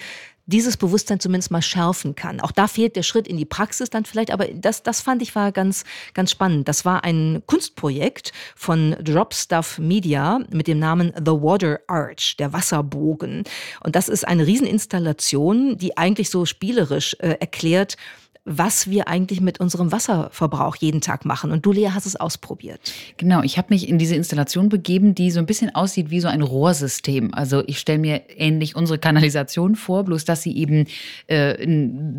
dieses 0.50 0.78
Bewusstsein 0.78 1.20
zumindest 1.20 1.52
mal 1.52 1.62
schärfen 1.62 2.16
kann. 2.16 2.40
Auch 2.42 2.52
da 2.52 2.68
fehlt 2.68 2.96
der 2.96 3.04
Schritt 3.04 3.28
in 3.28 3.38
die 3.38 3.46
Praxis 3.46 3.90
dann 3.90 4.06
vielleicht, 4.06 4.32
aber 4.32 4.48
das, 4.48 4.84
das 4.84 5.02
fand 5.02 5.22
ich 5.22 5.36
war 5.36 5.52
ganz, 5.52 5.84
ganz 6.14 6.32
spannend. 6.32 6.68
Das 6.68 6.86
war 6.86 7.04
ein 7.04 7.44
Kunstprojekt 7.46 8.34
von 8.56 8.96
Drop 9.02 9.34
Stuff 9.34 9.78
Media 9.78 10.40
mit 10.50 10.68
dem 10.68 10.80
Namen 10.80 11.14
The 11.16 11.32
Water 11.32 11.80
Arch, 11.88 12.36
der 12.38 12.52
Wasserbogen. 12.52 13.44
Und 13.84 13.96
das 13.96 14.10
ist 14.10 14.28
eine 14.28 14.46
Rieseninstallation, 14.46 15.78
die 15.78 15.98
eigentlich 15.98 16.30
so 16.30 16.46
spielerisch 16.46 17.16
äh, 17.20 17.38
erklärt, 17.40 17.96
was 18.46 18.90
wir 18.90 19.08
eigentlich 19.08 19.42
mit 19.42 19.60
unserem 19.60 19.92
Wasserverbrauch 19.92 20.76
jeden 20.78 21.02
Tag 21.02 21.26
machen. 21.26 21.52
Und 21.52 21.66
du, 21.66 21.72
Lea, 21.72 21.90
hast 21.94 22.06
es 22.06 22.16
ausprobiert. 22.16 22.80
Genau, 23.18 23.44
ich 23.44 23.58
habe 23.58 23.68
mich 23.70 23.88
in 23.88 23.98
diese 23.98 24.16
Installation 24.16 24.70
begeben, 24.70 25.14
die 25.14 25.30
so 25.30 25.40
ein 25.40 25.46
bisschen 25.46 25.76
aussieht 25.76 26.10
wie 26.10 26.20
so 26.20 26.30
ein 26.30 26.42
Rohrsystem. 26.42 27.34
Also 27.34 27.64
ich 27.68 27.80
stelle 27.80 28.00
mir 28.00 28.22
ähnlich 28.38 28.76
unsere 28.76 28.98
Kanalisation 28.98 29.76
vor, 29.76 30.04
bloß 30.04 30.26
dass 30.26 30.42
sie 30.42 30.56
eben 30.58 30.88
äh, 31.28 31.68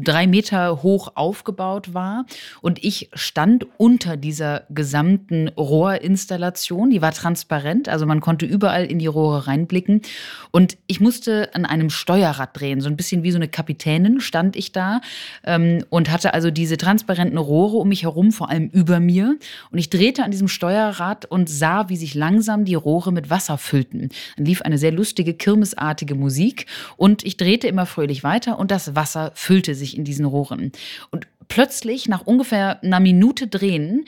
drei 0.03 0.27
Meter 0.27 0.83
hoch 0.83 1.13
aufgebaut 1.15 1.95
war. 1.95 2.27
Und 2.61 2.85
ich 2.85 3.11
stand 3.15 3.67
unter 3.79 4.17
dieser 4.17 4.65
gesamten 4.69 5.49
Rohrinstallation. 5.49 6.91
Die 6.91 7.03
war 7.03 7.13
transparent, 7.13 7.89
also 7.89 8.05
man 8.07 8.21
konnte 8.21 8.47
überall 8.47 8.85
in 8.85 8.99
die 8.99 9.07
Rohre 9.07 9.47
reinblicken. 9.47 10.03
Und 10.51 10.77
ich 10.87 11.01
musste 11.01 11.55
an 11.55 11.65
einem 11.65 11.91
Steuerrad 11.91 12.59
drehen, 12.59 12.81
so 12.81 12.89
ein 12.89 12.97
bisschen 12.97 13.23
wie 13.23 13.31
so 13.31 13.39
eine 13.39 13.49
Kapitänin 13.49 14.21
stand 14.21 14.55
ich 14.55 14.73
da 14.73 15.01
ähm, 15.45 15.85
und 15.89 16.10
hatte 16.11 16.35
also 16.35 16.51
diese 16.51 16.77
transparenten 16.77 17.39
Rohre 17.39 17.77
um 17.77 17.89
mich 17.89 18.05
herum, 18.05 18.33
vor 18.33 18.51
allem 18.51 18.69
über 18.69 19.01
mir. 19.01 19.37
Und 19.71 19.79
ich 19.79 19.91
drehte 19.91 20.25
an 20.25 20.31
diesem 20.31 20.49
Steuerrad 20.49 21.27
und 21.27 21.49
sah, 21.49 21.89
wie 21.89 21.97
sich 21.97 22.15
langsam 22.15 22.65
die 22.65 22.75
Rohre 22.75 23.13
mit 23.13 23.31
Wasser 23.31 23.59
füllten. 23.59 24.11
Dann 24.37 24.47
lief 24.47 24.63
eine 24.63 24.79
sehr 24.79 24.93
lustige, 24.93 25.35
kirmesartige 25.35 26.15
Musik 26.15 26.67
und 26.97 27.25
ich 27.25 27.37
drehte 27.37 27.69
immer 27.69 27.87
fröhlich 27.87 28.25
weiter 28.25 28.59
und 28.59 28.71
das 28.71 28.95
Wasser 28.95 29.33
füllte 29.35 29.75
sich 29.75 29.97
in 29.97 30.05
diesen 30.05 30.25
Rohren. 30.25 30.73
Und 31.11 31.27
plötzlich, 31.49 32.09
nach 32.09 32.27
ungefähr 32.27 32.83
einer 32.83 33.01
Minute 33.01 33.47
drehen, 33.47 34.05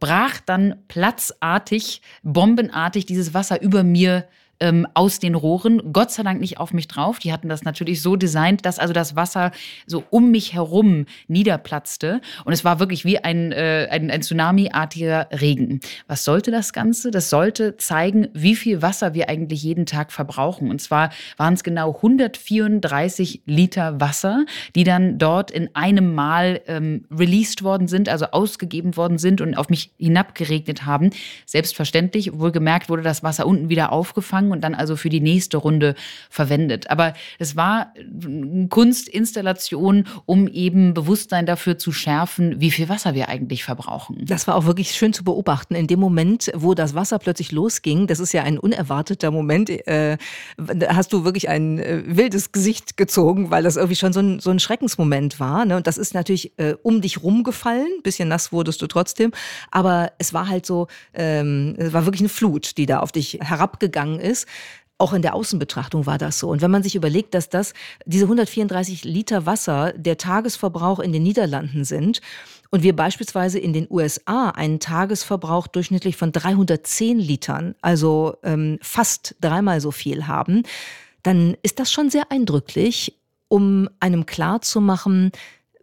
brach 0.00 0.40
dann 0.40 0.76
platzartig, 0.88 2.02
bombenartig 2.22 3.06
dieses 3.06 3.34
Wasser 3.34 3.60
über 3.60 3.82
mir 3.82 4.26
ähm, 4.60 4.86
aus 4.94 5.18
den 5.18 5.34
Rohren. 5.34 5.92
Gott 5.92 6.10
sei 6.10 6.22
Dank 6.22 6.40
nicht 6.40 6.58
auf 6.58 6.72
mich 6.72 6.88
drauf. 6.88 7.18
Die 7.18 7.32
hatten 7.32 7.48
das 7.48 7.64
natürlich 7.64 8.02
so 8.02 8.16
designt, 8.16 8.64
dass 8.66 8.78
also 8.78 8.92
das 8.92 9.16
Wasser 9.16 9.52
so 9.86 10.04
um 10.10 10.30
mich 10.30 10.54
herum 10.54 11.06
niederplatzte. 11.28 12.20
Und 12.44 12.52
es 12.52 12.64
war 12.64 12.80
wirklich 12.80 13.04
wie 13.04 13.18
ein, 13.18 13.52
äh, 13.52 13.88
ein, 13.90 14.10
ein 14.10 14.22
Tsunami-artiger 14.22 15.28
Regen. 15.32 15.80
Was 16.06 16.24
sollte 16.24 16.50
das 16.50 16.72
Ganze? 16.72 17.10
Das 17.10 17.30
sollte 17.30 17.76
zeigen, 17.76 18.28
wie 18.32 18.56
viel 18.56 18.82
Wasser 18.82 19.14
wir 19.14 19.28
eigentlich 19.28 19.62
jeden 19.62 19.86
Tag 19.86 20.12
verbrauchen. 20.12 20.70
Und 20.70 20.80
zwar 20.80 21.10
waren 21.36 21.54
es 21.54 21.64
genau 21.64 21.94
134 21.96 23.42
Liter 23.46 24.00
Wasser, 24.00 24.44
die 24.74 24.84
dann 24.84 25.18
dort 25.18 25.50
in 25.50 25.70
einem 25.74 26.14
Mal 26.14 26.60
ähm, 26.66 27.04
released 27.10 27.62
worden 27.62 27.88
sind, 27.88 28.08
also 28.08 28.26
ausgegeben 28.26 28.96
worden 28.96 29.18
sind 29.18 29.40
und 29.40 29.56
auf 29.56 29.68
mich 29.68 29.92
hinabgeregnet 29.98 30.86
haben. 30.86 31.10
Selbstverständlich, 31.46 32.38
wohlgemerkt 32.38 32.88
wurde 32.88 33.02
das 33.02 33.22
Wasser 33.22 33.46
unten 33.46 33.68
wieder 33.68 33.92
aufgefangen 33.92 34.43
gefangen 34.44 34.52
und 34.52 34.62
dann 34.62 34.74
also 34.74 34.96
für 34.96 35.08
die 35.08 35.20
nächste 35.20 35.56
Runde 35.56 35.94
verwendet. 36.30 36.90
Aber 36.90 37.14
es 37.38 37.56
war 37.56 37.92
eine 37.96 38.68
Kunstinstallation, 38.68 40.04
um 40.26 40.48
eben 40.48 40.94
Bewusstsein 40.94 41.46
dafür 41.46 41.78
zu 41.78 41.92
schärfen, 41.92 42.60
wie 42.60 42.70
viel 42.70 42.88
Wasser 42.88 43.14
wir 43.14 43.28
eigentlich 43.28 43.64
verbrauchen. 43.64 44.24
Das 44.24 44.46
war 44.46 44.56
auch 44.56 44.66
wirklich 44.66 44.92
schön 44.92 45.12
zu 45.12 45.24
beobachten. 45.24 45.74
In 45.74 45.86
dem 45.86 46.00
Moment, 46.00 46.50
wo 46.54 46.74
das 46.74 46.94
Wasser 46.94 47.18
plötzlich 47.18 47.52
losging, 47.52 48.06
das 48.06 48.20
ist 48.20 48.32
ja 48.32 48.42
ein 48.42 48.58
unerwarteter 48.58 49.30
Moment, 49.30 49.70
äh, 49.70 50.16
hast 50.88 51.12
du 51.12 51.24
wirklich 51.24 51.48
ein 51.48 51.78
äh, 51.78 52.02
wildes 52.06 52.52
Gesicht 52.52 52.96
gezogen, 52.96 53.50
weil 53.50 53.62
das 53.62 53.76
irgendwie 53.76 53.96
schon 53.96 54.12
so 54.12 54.20
ein, 54.20 54.40
so 54.40 54.50
ein 54.50 54.58
Schreckensmoment 54.58 55.40
war. 55.40 55.64
Ne? 55.64 55.76
Und 55.76 55.86
das 55.86 55.98
ist 55.98 56.14
natürlich 56.14 56.52
äh, 56.58 56.74
um 56.82 57.00
dich 57.00 57.22
rumgefallen. 57.22 58.02
Bisschen 58.02 58.28
nass 58.28 58.52
wurdest 58.52 58.82
du 58.82 58.86
trotzdem. 58.86 59.32
Aber 59.70 60.12
es 60.18 60.32
war 60.32 60.48
halt 60.48 60.66
so, 60.66 60.88
ähm, 61.14 61.74
es 61.78 61.92
war 61.92 62.04
wirklich 62.06 62.20
eine 62.20 62.28
Flut, 62.28 62.76
die 62.76 62.86
da 62.86 63.00
auf 63.00 63.12
dich 63.12 63.38
herabgegangen 63.40 64.20
ist 64.20 64.33
ist. 64.34 64.46
Auch 64.96 65.12
in 65.12 65.22
der 65.22 65.34
Außenbetrachtung 65.34 66.06
war 66.06 66.18
das 66.18 66.38
so. 66.38 66.48
Und 66.48 66.62
wenn 66.62 66.70
man 66.70 66.82
sich 66.82 66.94
überlegt, 66.94 67.34
dass 67.34 67.48
das 67.48 67.74
diese 68.06 68.26
134 68.26 69.04
Liter 69.04 69.44
Wasser 69.44 69.92
der 69.96 70.18
Tagesverbrauch 70.18 71.00
in 71.00 71.12
den 71.12 71.22
Niederlanden 71.22 71.84
sind 71.84 72.20
und 72.70 72.82
wir 72.82 72.94
beispielsweise 72.94 73.58
in 73.58 73.72
den 73.72 73.88
USA 73.90 74.50
einen 74.50 74.78
Tagesverbrauch 74.78 75.66
durchschnittlich 75.66 76.16
von 76.16 76.30
310 76.30 77.18
Litern, 77.18 77.74
also 77.82 78.36
ähm, 78.44 78.78
fast 78.82 79.34
dreimal 79.40 79.80
so 79.80 79.90
viel 79.90 80.26
haben, 80.26 80.62
dann 81.24 81.56
ist 81.62 81.80
das 81.80 81.90
schon 81.90 82.10
sehr 82.10 82.30
eindrücklich, 82.30 83.18
um 83.48 83.88
einem 84.00 84.26
klarzumachen, 84.26 85.32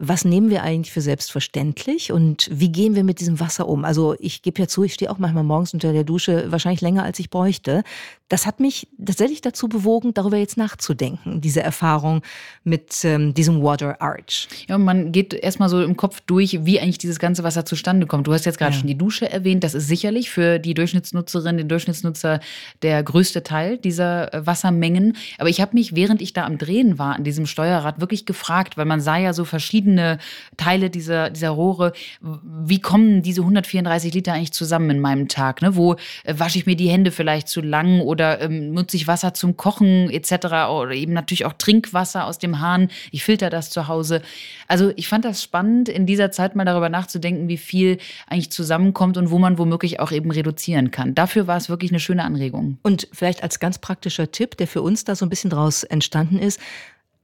was 0.04 0.24
nehmen 0.24 0.50
wir 0.50 0.64
eigentlich 0.64 0.92
für 0.92 1.00
selbstverständlich 1.00 2.10
und 2.10 2.48
wie 2.50 2.72
gehen 2.72 2.96
wir 2.96 3.04
mit 3.04 3.20
diesem 3.20 3.38
Wasser 3.38 3.68
um? 3.68 3.84
Also 3.84 4.16
ich 4.18 4.42
gebe 4.42 4.60
ja 4.60 4.66
zu, 4.66 4.82
ich 4.82 4.94
stehe 4.94 5.08
auch 5.08 5.18
manchmal 5.18 5.44
morgens 5.44 5.74
unter 5.74 5.92
der 5.92 6.02
Dusche 6.02 6.50
wahrscheinlich 6.50 6.80
länger, 6.80 7.04
als 7.04 7.20
ich 7.20 7.30
bräuchte. 7.30 7.84
Das 8.32 8.46
hat 8.46 8.60
mich 8.60 8.88
tatsächlich 9.04 9.42
dazu 9.42 9.68
bewogen, 9.68 10.14
darüber 10.14 10.38
jetzt 10.38 10.56
nachzudenken, 10.56 11.42
diese 11.42 11.62
Erfahrung 11.62 12.22
mit 12.64 13.04
ähm, 13.04 13.34
diesem 13.34 13.62
Water 13.62 14.00
Arch. 14.00 14.48
Ja, 14.68 14.76
und 14.76 14.84
man 14.84 15.12
geht 15.12 15.34
erstmal 15.34 15.68
so 15.68 15.82
im 15.82 15.98
Kopf 15.98 16.22
durch, 16.22 16.64
wie 16.64 16.80
eigentlich 16.80 16.96
dieses 16.96 17.18
ganze 17.18 17.44
Wasser 17.44 17.66
zustande 17.66 18.06
kommt. 18.06 18.26
Du 18.26 18.32
hast 18.32 18.46
jetzt 18.46 18.56
gerade 18.56 18.72
ja. 18.72 18.78
schon 18.78 18.88
die 18.88 18.96
Dusche 18.96 19.30
erwähnt. 19.30 19.64
Das 19.64 19.74
ist 19.74 19.86
sicherlich 19.86 20.30
für 20.30 20.58
die 20.58 20.72
Durchschnittsnutzerin, 20.72 21.58
den 21.58 21.68
Durchschnittsnutzer 21.68 22.40
der 22.80 23.02
größte 23.02 23.42
Teil 23.42 23.76
dieser 23.76 24.32
äh, 24.32 24.46
Wassermengen. 24.46 25.14
Aber 25.36 25.50
ich 25.50 25.60
habe 25.60 25.74
mich, 25.74 25.94
während 25.94 26.22
ich 26.22 26.32
da 26.32 26.46
am 26.46 26.56
Drehen 26.56 26.98
war, 26.98 27.16
an 27.16 27.24
diesem 27.24 27.44
Steuerrad 27.44 28.00
wirklich 28.00 28.24
gefragt, 28.24 28.78
weil 28.78 28.86
man 28.86 29.02
sah 29.02 29.18
ja 29.18 29.34
so 29.34 29.44
verschiedene 29.44 30.16
Teile 30.56 30.88
dieser, 30.88 31.28
dieser 31.28 31.50
Rohre. 31.50 31.92
Wie 32.22 32.80
kommen 32.80 33.20
diese 33.20 33.42
134 33.42 34.14
Liter 34.14 34.32
eigentlich 34.32 34.54
zusammen 34.54 34.88
in 34.88 35.00
meinem 35.00 35.28
Tag? 35.28 35.60
Ne? 35.60 35.76
Wo 35.76 35.96
äh, 36.24 36.32
wasche 36.38 36.56
ich 36.56 36.64
mir 36.64 36.76
die 36.76 36.88
Hände 36.88 37.10
vielleicht 37.10 37.48
zu 37.48 37.60
lang 37.60 38.00
oder 38.00 38.21
ähm, 38.22 38.72
nutze 38.72 38.96
ich 38.96 39.06
Wasser 39.06 39.34
zum 39.34 39.56
Kochen 39.56 40.10
etc. 40.10 40.32
Oder 40.70 40.92
eben 40.92 41.12
natürlich 41.12 41.44
auch 41.44 41.52
Trinkwasser 41.52 42.26
aus 42.26 42.38
dem 42.38 42.60
Hahn. 42.60 42.88
Ich 43.10 43.24
filter 43.24 43.50
das 43.50 43.70
zu 43.70 43.88
Hause. 43.88 44.22
Also 44.68 44.92
ich 44.96 45.08
fand 45.08 45.24
das 45.24 45.42
spannend, 45.42 45.88
in 45.88 46.06
dieser 46.06 46.30
Zeit 46.30 46.56
mal 46.56 46.64
darüber 46.64 46.88
nachzudenken, 46.88 47.48
wie 47.48 47.56
viel 47.56 47.98
eigentlich 48.26 48.50
zusammenkommt 48.50 49.16
und 49.16 49.30
wo 49.30 49.38
man 49.38 49.58
womöglich 49.58 50.00
auch 50.00 50.12
eben 50.12 50.30
reduzieren 50.30 50.90
kann. 50.90 51.14
Dafür 51.14 51.46
war 51.46 51.56
es 51.56 51.68
wirklich 51.68 51.90
eine 51.90 52.00
schöne 52.00 52.24
Anregung. 52.24 52.78
Und 52.82 53.08
vielleicht 53.12 53.42
als 53.42 53.60
ganz 53.60 53.78
praktischer 53.78 54.30
Tipp, 54.32 54.56
der 54.56 54.66
für 54.66 54.82
uns 54.82 55.04
da 55.04 55.14
so 55.14 55.26
ein 55.26 55.30
bisschen 55.30 55.50
draus 55.50 55.82
entstanden 55.82 56.38
ist, 56.38 56.60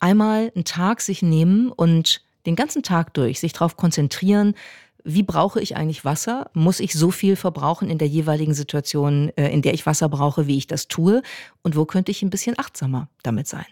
einmal 0.01 0.53
einen 0.55 0.65
Tag 0.65 1.01
sich 1.01 1.23
nehmen 1.23 1.71
und 1.71 2.23
den 2.47 2.57
ganzen 2.57 2.83
Tag 2.83 3.15
durch 3.15 3.41
sich 3.41 3.53
darauf 3.53 3.77
konzentrieren, 3.77 4.55
wie 5.09 5.23
brauche 5.23 5.61
ich 5.61 5.75
eigentlich 5.75 6.05
Wasser? 6.05 6.51
Muss 6.53 6.81
ich 6.81 6.93
so 6.93 7.11
viel 7.11 7.35
verbrauchen 7.35 7.89
in 7.89 7.97
der 7.97 8.09
jeweiligen 8.09 8.53
Situation, 8.53 9.31
äh, 9.37 9.49
in 9.49 9.63
der 9.63 9.73
ich 9.73 9.87
Wasser 9.87 10.09
brauche, 10.11 10.47
wie 10.47 10.59
ich 10.59 10.67
das 10.67 10.87
tue? 10.87 11.23
Und 11.63 11.77
wo 11.77 11.87
könnte 11.87 12.11
ich 12.11 12.23
ein 12.23 12.31
bisschen 12.31 12.59
achtsamer 12.59 13.09
damit 13.23 13.49
sein? 13.49 13.65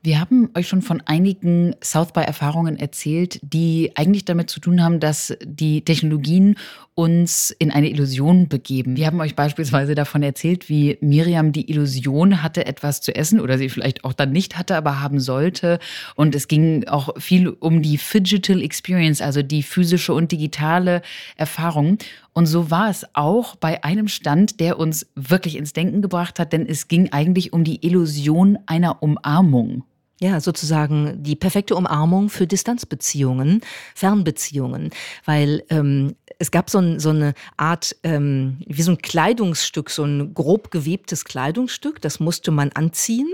Wir 0.00 0.20
haben 0.20 0.48
euch 0.54 0.68
schon 0.68 0.82
von 0.82 1.02
einigen 1.06 1.74
South 1.82 2.12
by-Erfahrungen 2.12 2.76
erzählt, 2.76 3.40
die 3.42 3.90
eigentlich 3.96 4.24
damit 4.24 4.48
zu 4.48 4.60
tun 4.60 4.82
haben, 4.82 5.00
dass 5.00 5.36
die 5.44 5.84
Technologien 5.84 6.54
uns 6.94 7.50
in 7.50 7.72
eine 7.72 7.90
Illusion 7.90 8.48
begeben. 8.48 8.96
Wir 8.96 9.06
haben 9.06 9.20
euch 9.20 9.34
beispielsweise 9.34 9.96
davon 9.96 10.22
erzählt, 10.22 10.68
wie 10.68 10.98
Miriam 11.00 11.52
die 11.52 11.70
Illusion 11.70 12.42
hatte, 12.42 12.66
etwas 12.66 13.00
zu 13.00 13.14
essen 13.14 13.40
oder 13.40 13.58
sie 13.58 13.68
vielleicht 13.68 14.04
auch 14.04 14.12
dann 14.12 14.30
nicht 14.30 14.56
hatte, 14.56 14.76
aber 14.76 15.00
haben 15.00 15.18
sollte. 15.18 15.80
Und 16.14 16.34
es 16.34 16.46
ging 16.46 16.86
auch 16.86 17.20
viel 17.20 17.48
um 17.48 17.82
die 17.82 17.98
Phygital 17.98 18.62
Experience, 18.62 19.20
also 19.20 19.42
die 19.42 19.62
physische 19.64 20.12
und 20.12 20.30
digitale 20.30 21.02
Erfahrung. 21.36 21.98
Und 22.32 22.46
so 22.46 22.70
war 22.70 22.88
es 22.90 23.04
auch 23.14 23.56
bei 23.56 23.82
einem 23.82 24.08
Stand, 24.08 24.60
der 24.60 24.78
uns 24.78 25.06
wirklich 25.14 25.56
ins 25.56 25.72
Denken 25.72 26.02
gebracht 26.02 26.38
hat, 26.38 26.52
denn 26.52 26.66
es 26.66 26.88
ging 26.88 27.12
eigentlich 27.12 27.52
um 27.52 27.64
die 27.64 27.84
Illusion 27.84 28.58
einer 28.66 29.02
Umarmung. 29.02 29.84
Ja, 30.20 30.40
sozusagen 30.40 31.22
die 31.22 31.36
perfekte 31.36 31.76
Umarmung 31.76 32.28
für 32.28 32.48
Distanzbeziehungen, 32.48 33.60
Fernbeziehungen, 33.94 34.90
weil 35.24 35.62
ähm, 35.70 36.16
es 36.40 36.50
gab 36.50 36.70
so, 36.70 36.78
ein, 36.78 36.98
so 36.98 37.10
eine 37.10 37.34
Art, 37.56 37.94
ähm, 38.02 38.58
wie 38.66 38.82
so 38.82 38.90
ein 38.90 38.98
Kleidungsstück, 38.98 39.90
so 39.90 40.02
ein 40.02 40.34
grob 40.34 40.72
gewebtes 40.72 41.24
Kleidungsstück, 41.24 42.00
das 42.00 42.18
musste 42.18 42.50
man 42.50 42.72
anziehen 42.72 43.32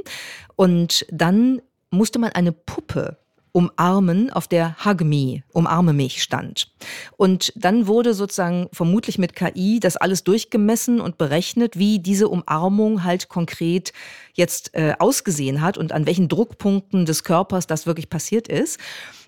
und 0.57 1.07
dann 1.11 1.63
musste 1.91 2.19
man 2.19 2.33
eine 2.33 2.53
Puppe 2.53 3.17
umarmen, 3.55 4.31
auf 4.31 4.49
der 4.49 4.77
Hug 4.85 5.05
Me, 5.05 5.45
umarme 5.53 5.93
mich 5.93 6.25
stand. 6.25 6.73
Und 7.17 7.53
dann 7.55 7.87
wurde 7.87 8.13
sozusagen 8.13 8.69
vermutlich 8.73 9.17
mit 9.17 9.37
KI 9.37 9.79
das 9.79 9.97
alles 9.97 10.25
durchgemessen 10.25 11.01
und 11.01 11.19
berechnet, 11.19 11.79
wie 11.79 12.01
diese 12.01 12.29
Umarmung 12.29 13.05
halt 13.05 13.29
konkret 13.29 13.93
jetzt 14.33 14.75
äh, 14.75 14.95
ausgesehen 14.99 15.61
hat 15.61 15.79
und 15.79 15.93
an 15.93 16.05
welchen 16.05 16.29
Druckpunkten 16.29 17.07
des 17.07 17.23
Körpers 17.23 17.69
das 17.69 17.87
wirklich 17.87 18.11
passiert 18.11 18.49
ist. 18.49 18.81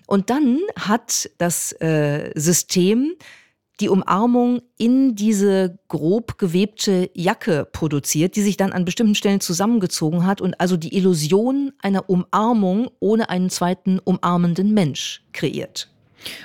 Und 0.07 0.29
dann 0.29 0.59
hat 0.77 1.29
das 1.37 1.71
äh, 1.81 2.31
System 2.35 3.13
die 3.79 3.89
Umarmung 3.89 4.61
in 4.77 5.15
diese 5.15 5.77
grob 5.87 6.37
gewebte 6.37 7.09
Jacke 7.13 7.67
produziert, 7.71 8.35
die 8.35 8.41
sich 8.41 8.57
dann 8.57 8.73
an 8.73 8.85
bestimmten 8.85 9.15
Stellen 9.15 9.39
zusammengezogen 9.39 10.25
hat 10.25 10.41
und 10.41 10.59
also 10.59 10.77
die 10.77 10.95
Illusion 10.95 11.73
einer 11.81 12.09
Umarmung 12.09 12.89
ohne 12.99 13.29
einen 13.29 13.49
zweiten 13.49 13.99
umarmenden 13.99 14.73
Mensch 14.73 15.23
kreiert. 15.31 15.89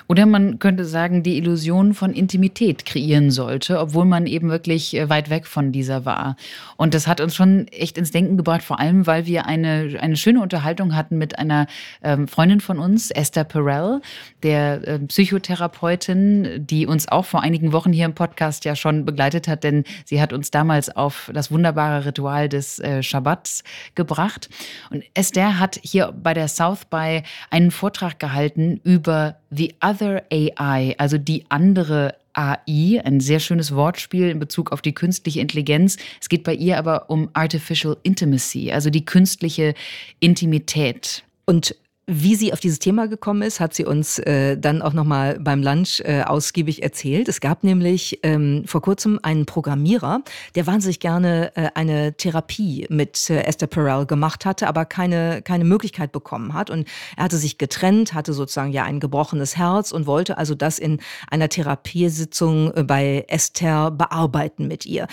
Oder 0.08 0.26
man 0.26 0.58
könnte 0.58 0.84
sagen, 0.84 1.22
die 1.22 1.36
Illusion 1.38 1.94
von 1.94 2.12
Intimität 2.12 2.84
kreieren 2.84 3.30
sollte, 3.30 3.78
obwohl 3.80 4.04
man 4.04 4.26
eben 4.26 4.50
wirklich 4.50 4.94
äh, 4.96 5.08
weit 5.08 5.30
weg 5.30 5.46
von 5.46 5.72
dieser 5.72 6.04
war. 6.04 6.36
Und 6.76 6.94
das 6.94 7.06
hat 7.06 7.20
uns 7.20 7.34
schon 7.34 7.68
echt 7.68 7.98
ins 7.98 8.10
Denken 8.10 8.36
gebracht, 8.36 8.62
vor 8.62 8.78
allem, 8.78 9.06
weil 9.06 9.26
wir 9.26 9.46
eine, 9.46 9.98
eine 10.00 10.16
schöne 10.16 10.40
Unterhaltung 10.40 10.94
hatten 10.94 11.18
mit 11.18 11.38
einer 11.38 11.66
ähm, 12.02 12.28
Freundin 12.28 12.60
von 12.60 12.78
uns, 12.78 13.10
Esther 13.10 13.44
Perel, 13.44 14.00
der 14.42 14.86
äh, 14.86 14.98
Psychotherapeutin, 14.98 16.66
die 16.66 16.86
uns 16.86 17.08
auch 17.08 17.24
vor 17.24 17.42
einigen 17.42 17.72
Wochen 17.72 17.92
hier 17.92 18.04
im 18.04 18.14
Podcast 18.14 18.64
ja 18.64 18.76
schon 18.76 19.04
begleitet 19.04 19.48
hat, 19.48 19.64
denn 19.64 19.84
sie 20.04 20.20
hat 20.20 20.32
uns 20.32 20.50
damals 20.50 20.94
auf 20.94 21.30
das 21.32 21.50
wunderbare 21.50 22.06
Ritual 22.06 22.48
des 22.48 22.78
äh, 22.78 23.02
Schabbats 23.02 23.64
gebracht. 23.94 24.48
Und 24.90 25.04
Esther 25.14 25.58
hat 25.58 25.78
hier 25.82 26.12
bei 26.12 26.34
der 26.34 26.48
South 26.48 26.84
by 26.86 27.22
einen 27.50 27.70
Vortrag 27.70 28.18
gehalten 28.18 28.80
über 28.84 29.36
The 29.54 29.74
Other 29.82 30.22
AI, 30.32 30.94
also 30.98 31.18
die 31.18 31.44
andere 31.50 32.14
AI, 32.32 33.00
ein 33.04 33.20
sehr 33.20 33.38
schönes 33.38 33.74
Wortspiel 33.74 34.30
in 34.30 34.38
Bezug 34.38 34.72
auf 34.72 34.80
die 34.80 34.94
künstliche 34.94 35.40
Intelligenz. 35.40 35.98
Es 36.20 36.28
geht 36.28 36.44
bei 36.44 36.54
ihr 36.54 36.78
aber 36.78 37.10
um 37.10 37.28
Artificial 37.34 37.96
Intimacy, 38.02 38.72
also 38.72 38.88
die 38.88 39.04
künstliche 39.04 39.74
Intimität. 40.20 41.24
Und 41.44 41.76
wie 42.14 42.34
sie 42.34 42.52
auf 42.52 42.60
dieses 42.60 42.78
Thema 42.78 43.08
gekommen 43.08 43.42
ist, 43.42 43.58
hat 43.58 43.74
sie 43.74 43.84
uns 43.84 44.18
äh, 44.18 44.58
dann 44.58 44.82
auch 44.82 44.92
nochmal 44.92 45.38
beim 45.40 45.62
Lunch 45.62 46.00
äh, 46.00 46.22
ausgiebig 46.22 46.82
erzählt. 46.82 47.28
Es 47.28 47.40
gab 47.40 47.64
nämlich 47.64 48.20
ähm, 48.22 48.64
vor 48.66 48.82
kurzem 48.82 49.18
einen 49.22 49.46
Programmierer, 49.46 50.22
der 50.54 50.66
wahnsinnig 50.66 51.00
gerne 51.00 51.52
äh, 51.56 51.70
eine 51.74 52.14
Therapie 52.14 52.86
mit 52.90 53.30
äh, 53.30 53.42
Esther 53.42 53.66
Perel 53.66 54.06
gemacht 54.06 54.44
hatte, 54.44 54.68
aber 54.68 54.84
keine, 54.84 55.42
keine 55.42 55.64
Möglichkeit 55.64 56.12
bekommen 56.12 56.52
hat. 56.52 56.70
Und 56.70 56.86
er 57.16 57.24
hatte 57.24 57.38
sich 57.38 57.56
getrennt, 57.56 58.14
hatte 58.14 58.32
sozusagen 58.32 58.72
ja 58.72 58.84
ein 58.84 59.00
gebrochenes 59.00 59.56
Herz 59.56 59.92
und 59.92 60.06
wollte 60.06 60.36
also 60.36 60.54
das 60.54 60.78
in 60.78 61.00
einer 61.30 61.48
Therapiesitzung 61.48 62.72
äh, 62.74 62.84
bei 62.84 63.24
Esther 63.28 63.90
bearbeiten 63.90 64.68
mit 64.68 64.84
ihr. 64.84 65.06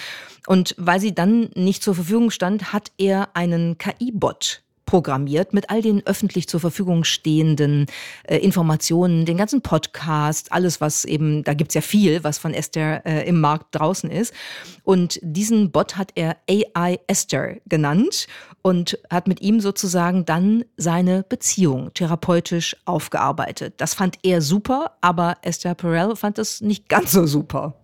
Und 0.48 0.76
weil 0.78 1.00
sie 1.00 1.14
dann 1.14 1.50
nicht 1.56 1.84
zur 1.84 1.96
Verfügung 1.96 2.32
stand, 2.32 2.74
hat 2.74 2.92
er 2.98 3.36
einen 3.36 3.78
KI-Bot 3.78 4.64
programmiert 4.90 5.54
mit 5.54 5.70
all 5.70 5.84
den 5.84 6.04
öffentlich 6.08 6.50
zur 6.50 6.60
Verfügung 6.60 7.04
stehenden 7.04 7.86
äh, 8.24 8.38
Informationen, 8.38 9.28
den 9.28 9.38
ganzen 9.38 9.62
Podcast, 9.62 10.52
alles, 10.52 10.82
was 10.82 11.06
eben, 11.06 11.44
da 11.44 11.54
gibt's 11.54 11.76
ja 11.76 11.82
viel, 11.82 12.24
was 12.24 12.40
von 12.40 12.56
Esther 12.56 13.06
äh, 13.06 13.30
im 13.30 13.40
Markt 13.40 13.68
draußen 13.76 14.10
ist. 14.10 14.34
Und 14.82 15.20
diesen 15.22 15.70
Bot 15.70 15.96
hat 15.96 16.14
er 16.16 16.38
AI 16.50 16.98
Esther 17.06 17.58
genannt 17.68 18.26
und 18.64 18.98
hat 19.12 19.28
mit 19.28 19.42
ihm 19.42 19.60
sozusagen 19.60 20.26
dann 20.26 20.66
seine 20.76 21.22
Beziehung 21.22 21.94
therapeutisch 21.94 22.76
aufgearbeitet. 22.86 23.76
Das 23.78 23.94
fand 23.94 24.18
er 24.24 24.42
super, 24.42 24.94
aber 25.02 25.38
Esther 25.44 25.76
Perel 25.76 26.16
fand 26.16 26.40
das 26.40 26.62
nicht 26.62 26.90
ganz 26.90 27.12
so 27.12 27.28
super. 27.28 27.76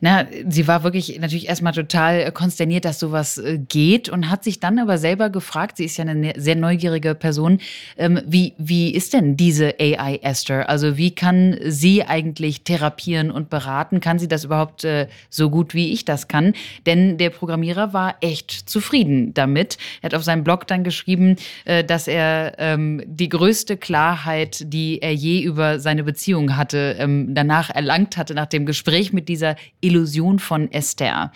Na, 0.00 0.26
sie 0.48 0.66
war 0.66 0.82
wirklich 0.82 1.18
natürlich 1.20 1.48
erstmal 1.48 1.72
total 1.72 2.20
äh, 2.20 2.32
konsterniert, 2.32 2.84
dass 2.84 2.98
sowas 2.98 3.38
äh, 3.38 3.58
geht 3.58 4.08
und 4.08 4.30
hat 4.30 4.44
sich 4.44 4.60
dann 4.60 4.78
aber 4.78 4.98
selber 4.98 5.30
gefragt, 5.30 5.76
sie 5.76 5.84
ist 5.84 5.96
ja 5.96 6.02
eine 6.02 6.14
ne, 6.14 6.32
sehr 6.36 6.56
neugierige 6.56 7.14
Person, 7.14 7.58
ähm, 7.96 8.20
wie, 8.26 8.54
wie 8.58 8.94
ist 8.94 9.12
denn 9.12 9.36
diese 9.36 9.74
AI 9.80 10.20
Esther? 10.22 10.68
Also 10.68 10.96
wie 10.96 11.14
kann 11.14 11.58
sie 11.64 12.04
eigentlich 12.04 12.62
therapieren 12.62 13.30
und 13.30 13.50
beraten? 13.50 14.00
Kann 14.00 14.18
sie 14.18 14.28
das 14.28 14.44
überhaupt 14.44 14.84
äh, 14.84 15.08
so 15.30 15.50
gut, 15.50 15.74
wie 15.74 15.92
ich 15.92 16.04
das 16.04 16.28
kann? 16.28 16.54
Denn 16.86 17.18
der 17.18 17.30
Programmierer 17.30 17.92
war 17.92 18.16
echt 18.20 18.50
zufrieden 18.68 19.34
damit. 19.34 19.78
Er 20.02 20.06
hat 20.06 20.14
auf 20.14 20.24
seinem 20.24 20.44
Blog 20.44 20.66
dann 20.66 20.84
geschrieben, 20.84 21.36
dass 21.86 22.08
er 22.08 22.54
ähm, 22.58 23.02
die 23.06 23.28
größte 23.28 23.76
Klarheit, 23.76 24.64
die 24.66 25.00
er 25.00 25.14
je 25.14 25.42
über 25.42 25.78
seine 25.78 26.04
Beziehung 26.04 26.56
hatte, 26.56 26.96
ähm, 26.98 27.34
danach 27.34 27.70
erlangt 27.70 28.16
hatte, 28.16 28.34
nach 28.34 28.46
dem 28.46 28.66
Gespräch 28.66 29.12
mit 29.12 29.28
dieser 29.28 29.53
Illusion 29.80 30.38
von 30.38 30.70
Esther. 30.72 31.32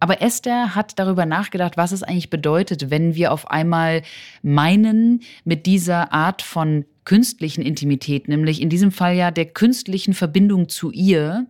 Aber 0.00 0.20
Esther 0.20 0.74
hat 0.74 0.98
darüber 0.98 1.26
nachgedacht, 1.26 1.76
was 1.76 1.92
es 1.92 2.02
eigentlich 2.02 2.28
bedeutet, 2.28 2.90
wenn 2.90 3.14
wir 3.14 3.32
auf 3.32 3.50
einmal 3.50 4.02
meinen, 4.42 5.20
mit 5.44 5.64
dieser 5.64 6.12
Art 6.12 6.42
von 6.42 6.84
künstlichen 7.04 7.62
Intimität, 7.62 8.26
nämlich 8.26 8.60
in 8.60 8.68
diesem 8.68 8.90
Fall 8.90 9.14
ja 9.14 9.30
der 9.30 9.46
künstlichen 9.46 10.12
Verbindung 10.12 10.68
zu 10.68 10.90
ihr, 10.90 11.46